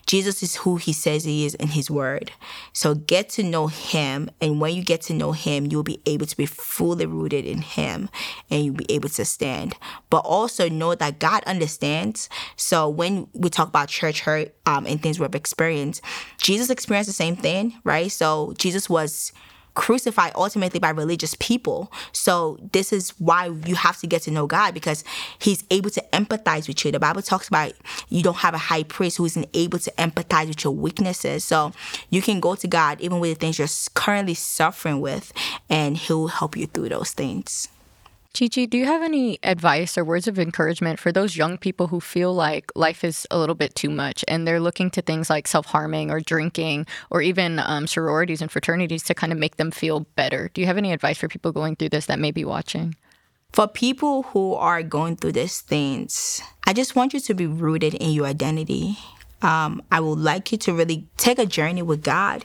Jesus 0.07 0.43
is 0.43 0.57
who 0.57 0.77
he 0.77 0.93
says 0.93 1.25
he 1.25 1.47
is 1.47 1.55
in 1.55 1.69
his 1.69 1.91
word. 1.91 2.33
So 2.73 2.95
get 2.95 3.29
to 3.31 3.43
know 3.43 3.69
him. 3.69 4.31
And 4.41 4.61
when 4.61 4.75
you 4.75 4.83
get 4.83 5.03
to 5.03 5.15
know 5.15 5.33
him, 5.33 5.67
you'll 5.67 5.83
be 5.83 6.01
able 6.07 6.27
to 6.27 6.37
be 6.37 6.47
fully 6.47 7.07
rooted 7.07 7.45
in 7.45 7.63
him 7.63 8.09
and 8.51 8.65
you'll 8.65 8.75
be 8.75 8.91
able 8.91 9.09
to 9.11 9.25
stand. 9.25 9.77
But 10.09 10.19
also 10.19 10.69
know 10.69 10.95
that 10.95 11.19
God 11.19 11.45
understands. 11.45 12.29
So 12.57 12.89
when 12.89 13.29
we 13.33 13.51
talk 13.51 13.69
about 13.69 13.89
church 13.89 14.21
hurt 14.21 14.55
um, 14.67 14.87
and 14.87 15.03
things 15.03 15.21
we've 15.21 15.35
experienced, 15.35 16.03
Jesus 16.39 16.71
experienced 16.71 17.09
the 17.09 17.15
same 17.15 17.37
thing, 17.37 17.75
right? 17.85 18.11
So 18.11 18.55
Jesus 18.59 18.89
was 18.91 19.33
crucified 19.75 20.33
ultimately 20.35 20.81
by 20.81 20.91
religious 20.91 21.35
people. 21.39 21.93
So 22.13 22.59
this 22.73 22.93
is 22.93 23.11
why 23.19 23.47
you 23.67 23.75
have 23.75 23.99
to 23.99 24.07
get 24.07 24.23
to 24.23 24.31
know 24.31 24.47
God 24.47 24.75
because 24.75 25.05
he's 25.39 25.65
able 25.71 25.91
to 25.91 26.05
empathize 26.13 26.69
with 26.69 26.85
you. 26.85 26.93
The 26.93 27.01
Bible 27.01 27.23
talks 27.23 27.49
about 27.49 27.73
you 28.09 28.23
don't 28.23 28.39
have 28.39 28.55
a 28.55 28.59
high 28.59 28.83
priest 28.83 29.17
who 29.17 29.25
isn't 29.25 29.49
able 29.55 29.79
to 29.79 29.91
empathize 29.93 30.49
with 30.49 30.65
your 30.65 30.75
weaknesses. 30.75 31.45
So 31.45 31.73
you 32.11 32.23
can 32.23 32.41
go 32.41 32.55
to 32.55 32.67
God 32.67 33.01
even 33.01 33.21
with 33.21 33.35
the 33.35 33.41
things 33.41 33.59
you're 33.59 33.69
currently 33.95 34.35
suffering 34.35 35.01
with 35.01 35.33
and 35.69 35.97
he'll 35.97 36.29
help 36.29 36.57
you 36.57 36.67
through 36.67 36.91
those 36.91 37.13
things. 37.13 37.69
Chi-Chi, 38.33 38.67
do 38.67 38.79
you 38.79 38.87
have 38.87 39.03
any 39.03 39.41
advice 39.43 39.99
or 39.99 40.05
words 40.05 40.29
of 40.29 40.39
encouragement 40.39 41.01
for 41.01 41.11
those 41.11 41.37
young 41.37 41.59
people 41.59 41.89
who 41.89 41.99
feel 41.99 42.33
like 42.33 42.71
life 42.77 43.03
is 43.03 43.27
a 43.29 43.37
little 43.37 43.57
bit 43.57 43.75
too 43.75 43.91
much 43.91 44.25
and 44.29 44.47
they're 44.47 44.61
looking 44.61 44.89
to 44.91 45.03
things 45.03 45.29
like 45.29 45.49
self 45.49 45.67
harming 45.67 46.13
or 46.13 46.21
drinking 46.21 46.87
or 47.11 47.23
even 47.23 47.59
um, 47.59 47.89
sororities 47.89 48.41
and 48.41 48.51
fraternities 48.51 49.03
to 49.03 49.15
kind 49.15 49.33
of 49.33 49.39
make 49.39 49.57
them 49.57 49.73
feel 49.73 50.07
better? 50.15 50.49
Do 50.55 50.61
you 50.61 50.69
have 50.69 50.79
any 50.79 50.93
advice 50.93 51.19
for 51.19 51.27
people 51.27 51.51
going 51.51 51.75
through 51.75 51.89
this 51.89 52.07
that 52.07 52.21
may 52.21 52.31
be 52.31 52.45
watching? 52.45 52.95
For 53.53 53.67
people 53.67 54.23
who 54.23 54.55
are 54.55 54.85
going 54.85 55.17
through 55.17 55.33
these 55.33 55.61
things, 55.61 56.41
I 56.69 56.73
just 56.73 56.95
want 56.95 57.13
you 57.13 57.19
to 57.19 57.35
be 57.35 57.47
rooted 57.49 57.95
in 57.95 58.13
your 58.13 58.27
identity. 58.27 58.97
Um, 59.43 59.83
I 59.91 59.99
would 59.99 60.21
like 60.21 60.53
you 60.53 60.59
to 60.59 60.73
really 60.73 61.09
take 61.17 61.41
a 61.41 61.47
journey 61.47 61.83
with 61.83 62.05
God 62.05 62.45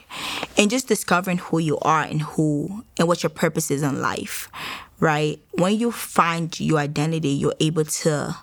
and 0.58 0.68
just 0.68 0.88
discovering 0.88 1.38
who 1.38 1.58
you 1.58 1.78
are 1.78 2.02
and 2.02 2.22
who 2.22 2.84
and 2.98 3.06
what 3.06 3.22
your 3.22 3.30
purpose 3.30 3.70
is 3.70 3.82
in 3.82 4.00
life 4.00 4.48
right? 5.00 5.40
When 5.52 5.78
you 5.78 5.92
find 5.92 6.58
your 6.58 6.78
identity, 6.78 7.30
you're 7.30 7.54
able 7.60 7.84
to 7.84 8.36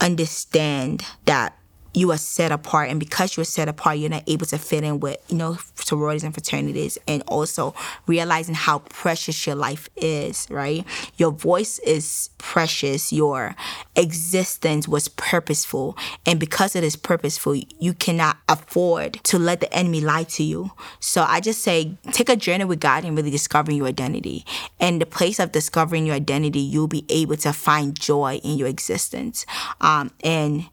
understand 0.00 1.04
that 1.26 1.56
you 1.94 2.10
are 2.10 2.18
set 2.18 2.52
apart 2.52 2.88
and 2.88 2.98
because 2.98 3.36
you're 3.36 3.44
set 3.44 3.68
apart 3.68 3.98
you're 3.98 4.10
not 4.10 4.22
able 4.26 4.46
to 4.46 4.58
fit 4.58 4.84
in 4.84 5.00
with 5.00 5.16
you 5.28 5.36
know 5.36 5.58
sororities 5.74 6.24
and 6.24 6.32
fraternities 6.34 6.98
and 7.06 7.22
also 7.26 7.74
realizing 8.06 8.54
how 8.54 8.78
precious 8.78 9.46
your 9.46 9.56
life 9.56 9.88
is 9.96 10.46
right? 10.50 10.84
Your 11.16 11.30
voice 11.30 11.78
is 11.80 12.30
precious. 12.38 13.12
Your 13.12 13.54
existence 13.96 14.88
was 14.88 15.08
purposeful 15.08 15.96
and 16.26 16.40
because 16.40 16.74
it 16.76 16.84
is 16.84 16.96
purposeful 16.96 17.54
you 17.54 17.92
cannot 17.94 18.36
afford 18.48 19.14
to 19.24 19.38
let 19.38 19.60
the 19.60 19.72
enemy 19.72 20.00
lie 20.00 20.24
to 20.24 20.42
you. 20.42 20.70
So 21.00 21.24
i 21.28 21.40
just 21.40 21.62
say 21.62 21.96
take 22.12 22.28
a 22.28 22.36
journey 22.36 22.64
with 22.64 22.80
god 22.80 23.04
and 23.04 23.16
really 23.16 23.30
discovering 23.30 23.76
your 23.76 23.86
identity. 23.86 24.44
And 24.80 25.00
the 25.00 25.06
place 25.06 25.38
of 25.38 25.52
discovering 25.52 26.06
your 26.06 26.16
identity 26.16 26.60
you'll 26.60 26.88
be 26.88 27.04
able 27.08 27.36
to 27.36 27.52
find 27.52 27.98
joy 27.98 28.40
in 28.42 28.58
your 28.58 28.68
existence. 28.68 29.44
Um, 29.80 30.10
and 30.22 30.68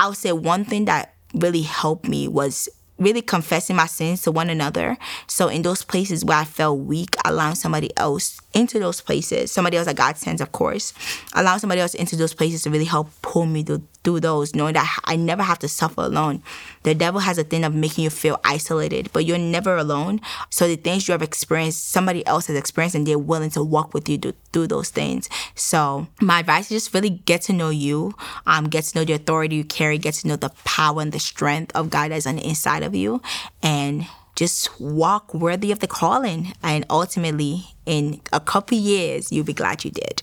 I 0.00 0.08
would 0.08 0.16
say 0.16 0.32
one 0.32 0.64
thing 0.64 0.86
that 0.86 1.12
really 1.34 1.60
helped 1.60 2.08
me 2.08 2.26
was 2.26 2.70
really 2.98 3.20
confessing 3.20 3.76
my 3.76 3.84
sins 3.84 4.22
to 4.22 4.32
one 4.32 4.48
another. 4.48 4.96
So 5.26 5.48
in 5.48 5.60
those 5.60 5.84
places 5.84 6.24
where 6.24 6.38
I 6.38 6.44
felt 6.44 6.80
weak, 6.80 7.16
allowing 7.26 7.54
somebody 7.54 7.94
else 7.98 8.40
into 8.52 8.78
those 8.78 9.00
places, 9.00 9.52
somebody 9.52 9.76
else 9.76 9.86
that 9.86 9.96
God 9.96 10.16
sends, 10.16 10.40
of 10.40 10.52
course, 10.52 10.92
allow 11.34 11.56
somebody 11.56 11.80
else 11.80 11.94
into 11.94 12.16
those 12.16 12.34
places 12.34 12.62
to 12.62 12.70
really 12.70 12.84
help 12.84 13.10
pull 13.22 13.46
me 13.46 13.62
through, 13.62 13.86
through 14.02 14.20
those, 14.20 14.54
knowing 14.54 14.74
that 14.74 14.98
I 15.04 15.16
never 15.16 15.42
have 15.42 15.58
to 15.60 15.68
suffer 15.68 16.00
alone. 16.02 16.42
The 16.82 16.94
devil 16.94 17.20
has 17.20 17.38
a 17.38 17.44
thing 17.44 17.64
of 17.64 17.74
making 17.74 18.04
you 18.04 18.10
feel 18.10 18.40
isolated, 18.44 19.10
but 19.12 19.24
you're 19.24 19.38
never 19.38 19.76
alone. 19.76 20.20
So 20.48 20.66
the 20.66 20.76
things 20.76 21.06
you 21.06 21.12
have 21.12 21.22
experienced, 21.22 21.90
somebody 21.90 22.26
else 22.26 22.46
has 22.48 22.56
experienced, 22.56 22.96
and 22.96 23.06
they're 23.06 23.18
willing 23.18 23.50
to 23.50 23.62
walk 23.62 23.94
with 23.94 24.08
you 24.08 24.18
through, 24.18 24.34
through 24.52 24.66
those 24.68 24.90
things. 24.90 25.28
So 25.54 26.08
my 26.20 26.40
advice 26.40 26.70
is 26.70 26.84
just 26.84 26.94
really 26.94 27.10
get 27.10 27.42
to 27.42 27.52
know 27.52 27.70
you, 27.70 28.14
um, 28.46 28.68
get 28.68 28.84
to 28.84 28.98
know 28.98 29.04
the 29.04 29.12
authority 29.12 29.56
you 29.56 29.64
carry, 29.64 29.98
get 29.98 30.14
to 30.14 30.28
know 30.28 30.36
the 30.36 30.50
power 30.64 31.00
and 31.00 31.12
the 31.12 31.20
strength 31.20 31.70
of 31.74 31.90
God 31.90 32.10
that's 32.10 32.26
on 32.26 32.36
the 32.36 32.46
inside 32.46 32.82
of 32.82 32.94
you, 32.94 33.22
and 33.62 34.06
just 34.40 34.80
walk 34.80 35.34
worthy 35.34 35.70
of 35.70 35.80
the 35.80 35.86
calling. 35.86 36.54
And 36.62 36.86
ultimately, 36.88 37.76
in 37.84 38.22
a 38.32 38.40
couple 38.40 38.78
years, 38.78 39.30
you'll 39.30 39.44
be 39.44 39.52
glad 39.52 39.84
you 39.84 39.90
did. 39.90 40.22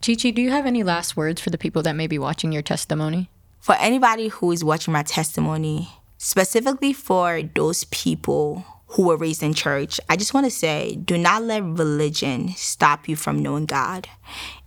Chi-Chi, 0.00 0.30
do 0.30 0.40
you 0.40 0.50
have 0.50 0.66
any 0.66 0.84
last 0.84 1.16
words 1.16 1.40
for 1.40 1.50
the 1.50 1.58
people 1.58 1.82
that 1.82 1.96
may 1.96 2.06
be 2.06 2.16
watching 2.16 2.52
your 2.52 2.62
testimony? 2.62 3.28
For 3.58 3.74
anybody 3.80 4.28
who 4.28 4.52
is 4.52 4.62
watching 4.62 4.92
my 4.92 5.02
testimony, 5.02 5.88
specifically 6.16 6.92
for 6.92 7.42
those 7.42 7.82
people 7.86 8.64
who 8.90 9.08
were 9.08 9.16
raised 9.16 9.42
in 9.42 9.52
church, 9.52 9.98
I 10.08 10.14
just 10.14 10.32
want 10.32 10.46
to 10.46 10.52
say 10.52 10.94
do 10.94 11.18
not 11.18 11.42
let 11.42 11.64
religion 11.64 12.50
stop 12.50 13.08
you 13.08 13.16
from 13.16 13.42
knowing 13.42 13.66
God. 13.66 14.06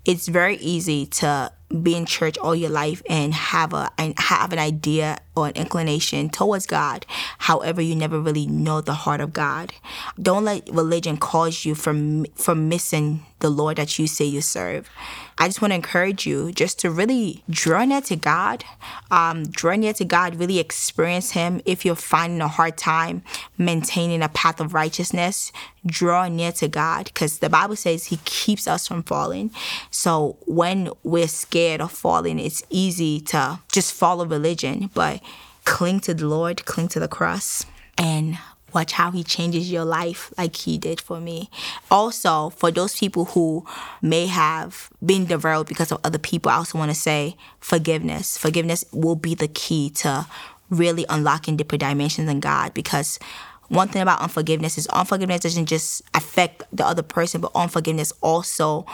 It's 0.03 0.27
very 0.27 0.57
easy 0.57 1.05
to 1.05 1.53
be 1.71 1.95
in 1.95 2.05
church 2.05 2.37
all 2.37 2.55
your 2.55 2.69
life 2.69 3.01
and 3.09 3.33
have 3.33 3.73
a 3.73 3.89
and 3.97 4.13
have 4.17 4.53
an 4.53 4.59
idea 4.59 5.19
or 5.35 5.47
an 5.47 5.55
inclination 5.55 6.29
towards 6.29 6.65
God. 6.65 7.05
However, 7.37 7.81
you 7.81 7.95
never 7.95 8.19
really 8.19 8.47
know 8.47 8.81
the 8.81 8.93
heart 8.93 9.21
of 9.21 9.33
God. 9.33 9.73
Don't 10.21 10.45
let 10.45 10.69
religion 10.69 11.17
cause 11.17 11.65
you 11.65 11.75
from 11.75 12.25
from 12.35 12.69
missing 12.69 13.25
the 13.39 13.49
Lord 13.49 13.77
that 13.77 13.97
you 13.99 14.07
say 14.07 14.25
you 14.25 14.41
serve. 14.41 14.89
I 15.37 15.47
just 15.47 15.61
want 15.61 15.71
to 15.71 15.75
encourage 15.75 16.27
you 16.27 16.51
just 16.51 16.77
to 16.79 16.91
really 16.91 17.43
draw 17.49 17.83
near 17.83 18.01
to 18.01 18.15
God, 18.15 18.63
um, 19.09 19.45
draw 19.45 19.75
near 19.75 19.93
to 19.93 20.05
God, 20.05 20.35
really 20.35 20.59
experience 20.59 21.31
Him. 21.31 21.61
If 21.65 21.83
you're 21.83 21.95
finding 21.95 22.41
a 22.41 22.47
hard 22.47 22.77
time 22.77 23.23
maintaining 23.57 24.21
a 24.21 24.29
path 24.29 24.59
of 24.59 24.75
righteousness, 24.75 25.51
draw 25.83 26.27
near 26.27 26.51
to 26.51 26.67
God 26.67 27.05
because 27.05 27.39
the 27.39 27.49
Bible 27.49 27.75
says 27.75 28.05
He 28.05 28.17
keeps 28.25 28.67
us 28.67 28.87
from 28.87 29.01
falling. 29.01 29.49
So 29.89 30.37
when 30.45 30.89
we're 31.03 31.27
scared 31.27 31.60
of 31.69 31.91
falling, 31.91 32.39
it's 32.39 32.63
easy 32.69 33.19
to 33.21 33.59
just 33.71 33.93
follow 33.93 34.25
religion, 34.25 34.89
but 34.93 35.21
cling 35.65 35.99
to 36.01 36.13
the 36.13 36.25
Lord, 36.25 36.65
cling 36.65 36.87
to 36.89 36.99
the 36.99 37.07
cross, 37.07 37.65
and 37.97 38.37
watch 38.73 38.93
how 38.93 39.11
he 39.11 39.23
changes 39.23 39.71
your 39.71 39.85
life 39.85 40.33
like 40.37 40.55
he 40.55 40.77
did 40.77 41.01
for 41.01 41.19
me. 41.19 41.49
Also, 41.89 42.49
for 42.51 42.71
those 42.71 42.97
people 42.97 43.25
who 43.25 43.65
may 44.01 44.27
have 44.27 44.89
been 45.05 45.25
derailed 45.25 45.67
because 45.67 45.91
of 45.91 45.99
other 46.03 46.17
people, 46.17 46.51
I 46.51 46.55
also 46.55 46.77
want 46.77 46.91
to 46.91 46.95
say 46.95 47.35
forgiveness. 47.59 48.37
Forgiveness 48.37 48.85
will 48.91 49.15
be 49.15 49.35
the 49.35 49.47
key 49.47 49.89
to 49.89 50.25
really 50.69 51.05
unlocking 51.09 51.57
deeper 51.57 51.77
dimensions 51.77 52.29
in 52.29 52.39
God 52.39 52.73
because 52.73 53.19
one 53.67 53.87
thing 53.87 54.01
about 54.01 54.21
unforgiveness 54.21 54.77
is 54.77 54.87
unforgiveness 54.87 55.41
doesn't 55.41 55.65
just 55.65 56.01
affect 56.13 56.63
the 56.73 56.85
other 56.85 57.03
person, 57.03 57.39
but 57.39 57.51
unforgiveness 57.55 58.11
also 58.21 58.85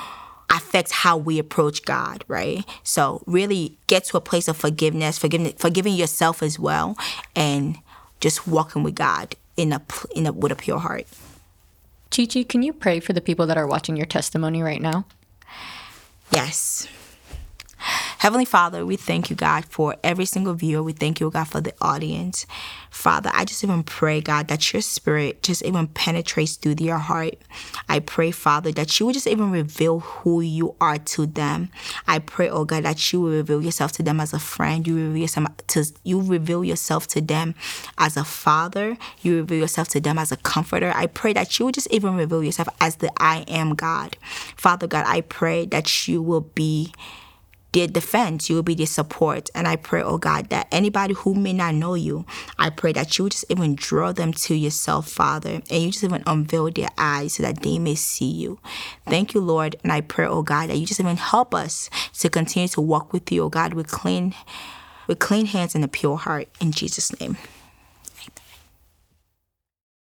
affects 0.49 0.91
how 0.91 1.17
we 1.17 1.39
approach 1.39 1.83
God, 1.83 2.23
right? 2.27 2.63
So 2.83 3.21
really 3.25 3.77
get 3.87 4.05
to 4.05 4.17
a 4.17 4.21
place 4.21 4.47
of 4.47 4.57
forgiveness, 4.57 5.17
forgiving 5.17 5.53
forgiving 5.53 5.95
yourself 5.95 6.41
as 6.41 6.57
well, 6.57 6.95
and 7.35 7.77
just 8.19 8.47
walking 8.47 8.83
with 8.83 8.95
God 8.95 9.35
in 9.55 9.73
a, 9.73 9.81
in 10.15 10.25
a 10.25 10.31
with 10.31 10.51
a 10.51 10.55
pure 10.55 10.79
heart. 10.79 11.05
Chi-Chi, 12.09 12.43
can 12.43 12.63
you 12.63 12.71
pray 12.71 12.99
for 12.99 13.13
the 13.13 13.21
people 13.21 13.45
that 13.47 13.57
are 13.57 13.67
watching 13.67 13.97
your 13.97 14.05
testimony 14.05 14.63
right 14.63 14.81
now? 14.81 15.05
Yes. 16.31 16.87
Heavenly 18.19 18.45
Father, 18.45 18.83
we 18.83 18.95
thank 18.95 19.29
you, 19.29 19.35
God, 19.35 19.65
for 19.65 19.95
every 20.03 20.25
single 20.25 20.55
viewer. 20.55 20.81
We 20.81 20.93
thank 20.93 21.19
you, 21.19 21.29
God, 21.29 21.47
for 21.47 21.61
the 21.61 21.73
audience. 21.79 22.47
Father, 22.89 23.29
I 23.31 23.45
just 23.45 23.63
even 23.63 23.83
pray, 23.83 24.21
God, 24.21 24.47
that 24.47 24.73
your 24.73 24.81
spirit 24.81 25.43
just 25.43 25.63
even 25.63 25.87
penetrates 25.87 26.55
through 26.55 26.75
their 26.75 26.97
heart. 26.97 27.35
I 27.87 27.99
pray, 27.99 28.31
Father, 28.31 28.71
that 28.71 28.99
you 28.99 29.05
would 29.05 29.13
just 29.13 29.27
even 29.27 29.51
reveal 29.51 29.99
who 29.99 30.41
you 30.41 30.75
are 30.81 30.97
to 30.97 31.27
them. 31.27 31.69
I 32.07 32.17
pray, 32.17 32.49
oh 32.49 32.65
God, 32.65 32.83
that 32.85 33.13
you 33.13 33.21
will 33.21 33.31
reveal 33.31 33.61
yourself 33.61 33.91
to 33.93 34.03
them 34.03 34.19
as 34.19 34.33
a 34.33 34.39
friend. 34.39 34.87
You 34.87 34.95
reveal 34.95 35.17
yourself 35.21 35.47
to 35.67 35.85
you 36.03 36.21
reveal 36.21 36.65
yourself 36.65 37.05
to 37.07 37.21
them 37.21 37.53
as 37.99 38.17
a 38.17 38.23
father. 38.23 38.97
You 39.21 39.37
reveal 39.37 39.59
yourself 39.59 39.89
to 39.89 39.99
them 39.99 40.17
as 40.17 40.31
a 40.31 40.37
comforter. 40.37 40.91
I 40.95 41.05
pray 41.05 41.33
that 41.33 41.59
you 41.59 41.65
would 41.65 41.75
just 41.75 41.91
even 41.91 42.15
reveal 42.15 42.43
yourself 42.43 42.69
as 42.81 42.95
the 42.95 43.11
I 43.17 43.45
am 43.47 43.75
God. 43.75 44.17
Father 44.55 44.87
God, 44.87 45.05
I 45.07 45.21
pray 45.21 45.67
that 45.67 46.07
you 46.07 46.21
will 46.21 46.41
be 46.41 46.91
their 47.73 47.87
defense. 47.87 48.49
You 48.49 48.55
will 48.55 48.63
be 48.63 48.75
their 48.75 48.85
support. 48.85 49.49
And 49.53 49.67
I 49.67 49.75
pray, 49.75 50.01
oh 50.01 50.17
God, 50.17 50.49
that 50.49 50.67
anybody 50.71 51.13
who 51.13 51.35
may 51.35 51.53
not 51.53 51.75
know 51.75 51.93
you, 51.93 52.25
I 52.57 52.69
pray 52.69 52.93
that 52.93 53.17
you 53.17 53.25
would 53.25 53.33
just 53.33 53.45
even 53.49 53.75
draw 53.75 54.11
them 54.11 54.33
to 54.33 54.55
yourself, 54.55 55.09
Father, 55.09 55.61
and 55.69 55.83
you 55.83 55.91
just 55.91 56.03
even 56.03 56.23
unveil 56.25 56.71
their 56.71 56.89
eyes 56.97 57.35
so 57.35 57.43
that 57.43 57.61
they 57.61 57.79
may 57.79 57.95
see 57.95 58.29
you. 58.29 58.59
Thank 59.05 59.33
you, 59.33 59.41
Lord. 59.41 59.75
And 59.83 59.91
I 59.91 60.01
pray, 60.01 60.25
oh 60.25 60.43
God, 60.43 60.69
that 60.69 60.77
you 60.77 60.85
just 60.85 60.99
even 60.99 61.17
help 61.17 61.53
us 61.53 61.89
to 62.19 62.29
continue 62.29 62.67
to 62.69 62.81
walk 62.81 63.13
with 63.13 63.31
you, 63.31 63.43
oh 63.43 63.49
God, 63.49 63.73
with 63.73 63.87
clean 63.87 64.33
with 65.07 65.19
clean 65.19 65.45
hands 65.45 65.73
and 65.73 65.85
a 65.85 65.87
pure 65.87 66.17
heart. 66.17 66.49
In 66.59 66.71
Jesus' 66.71 67.17
name. 67.19 67.37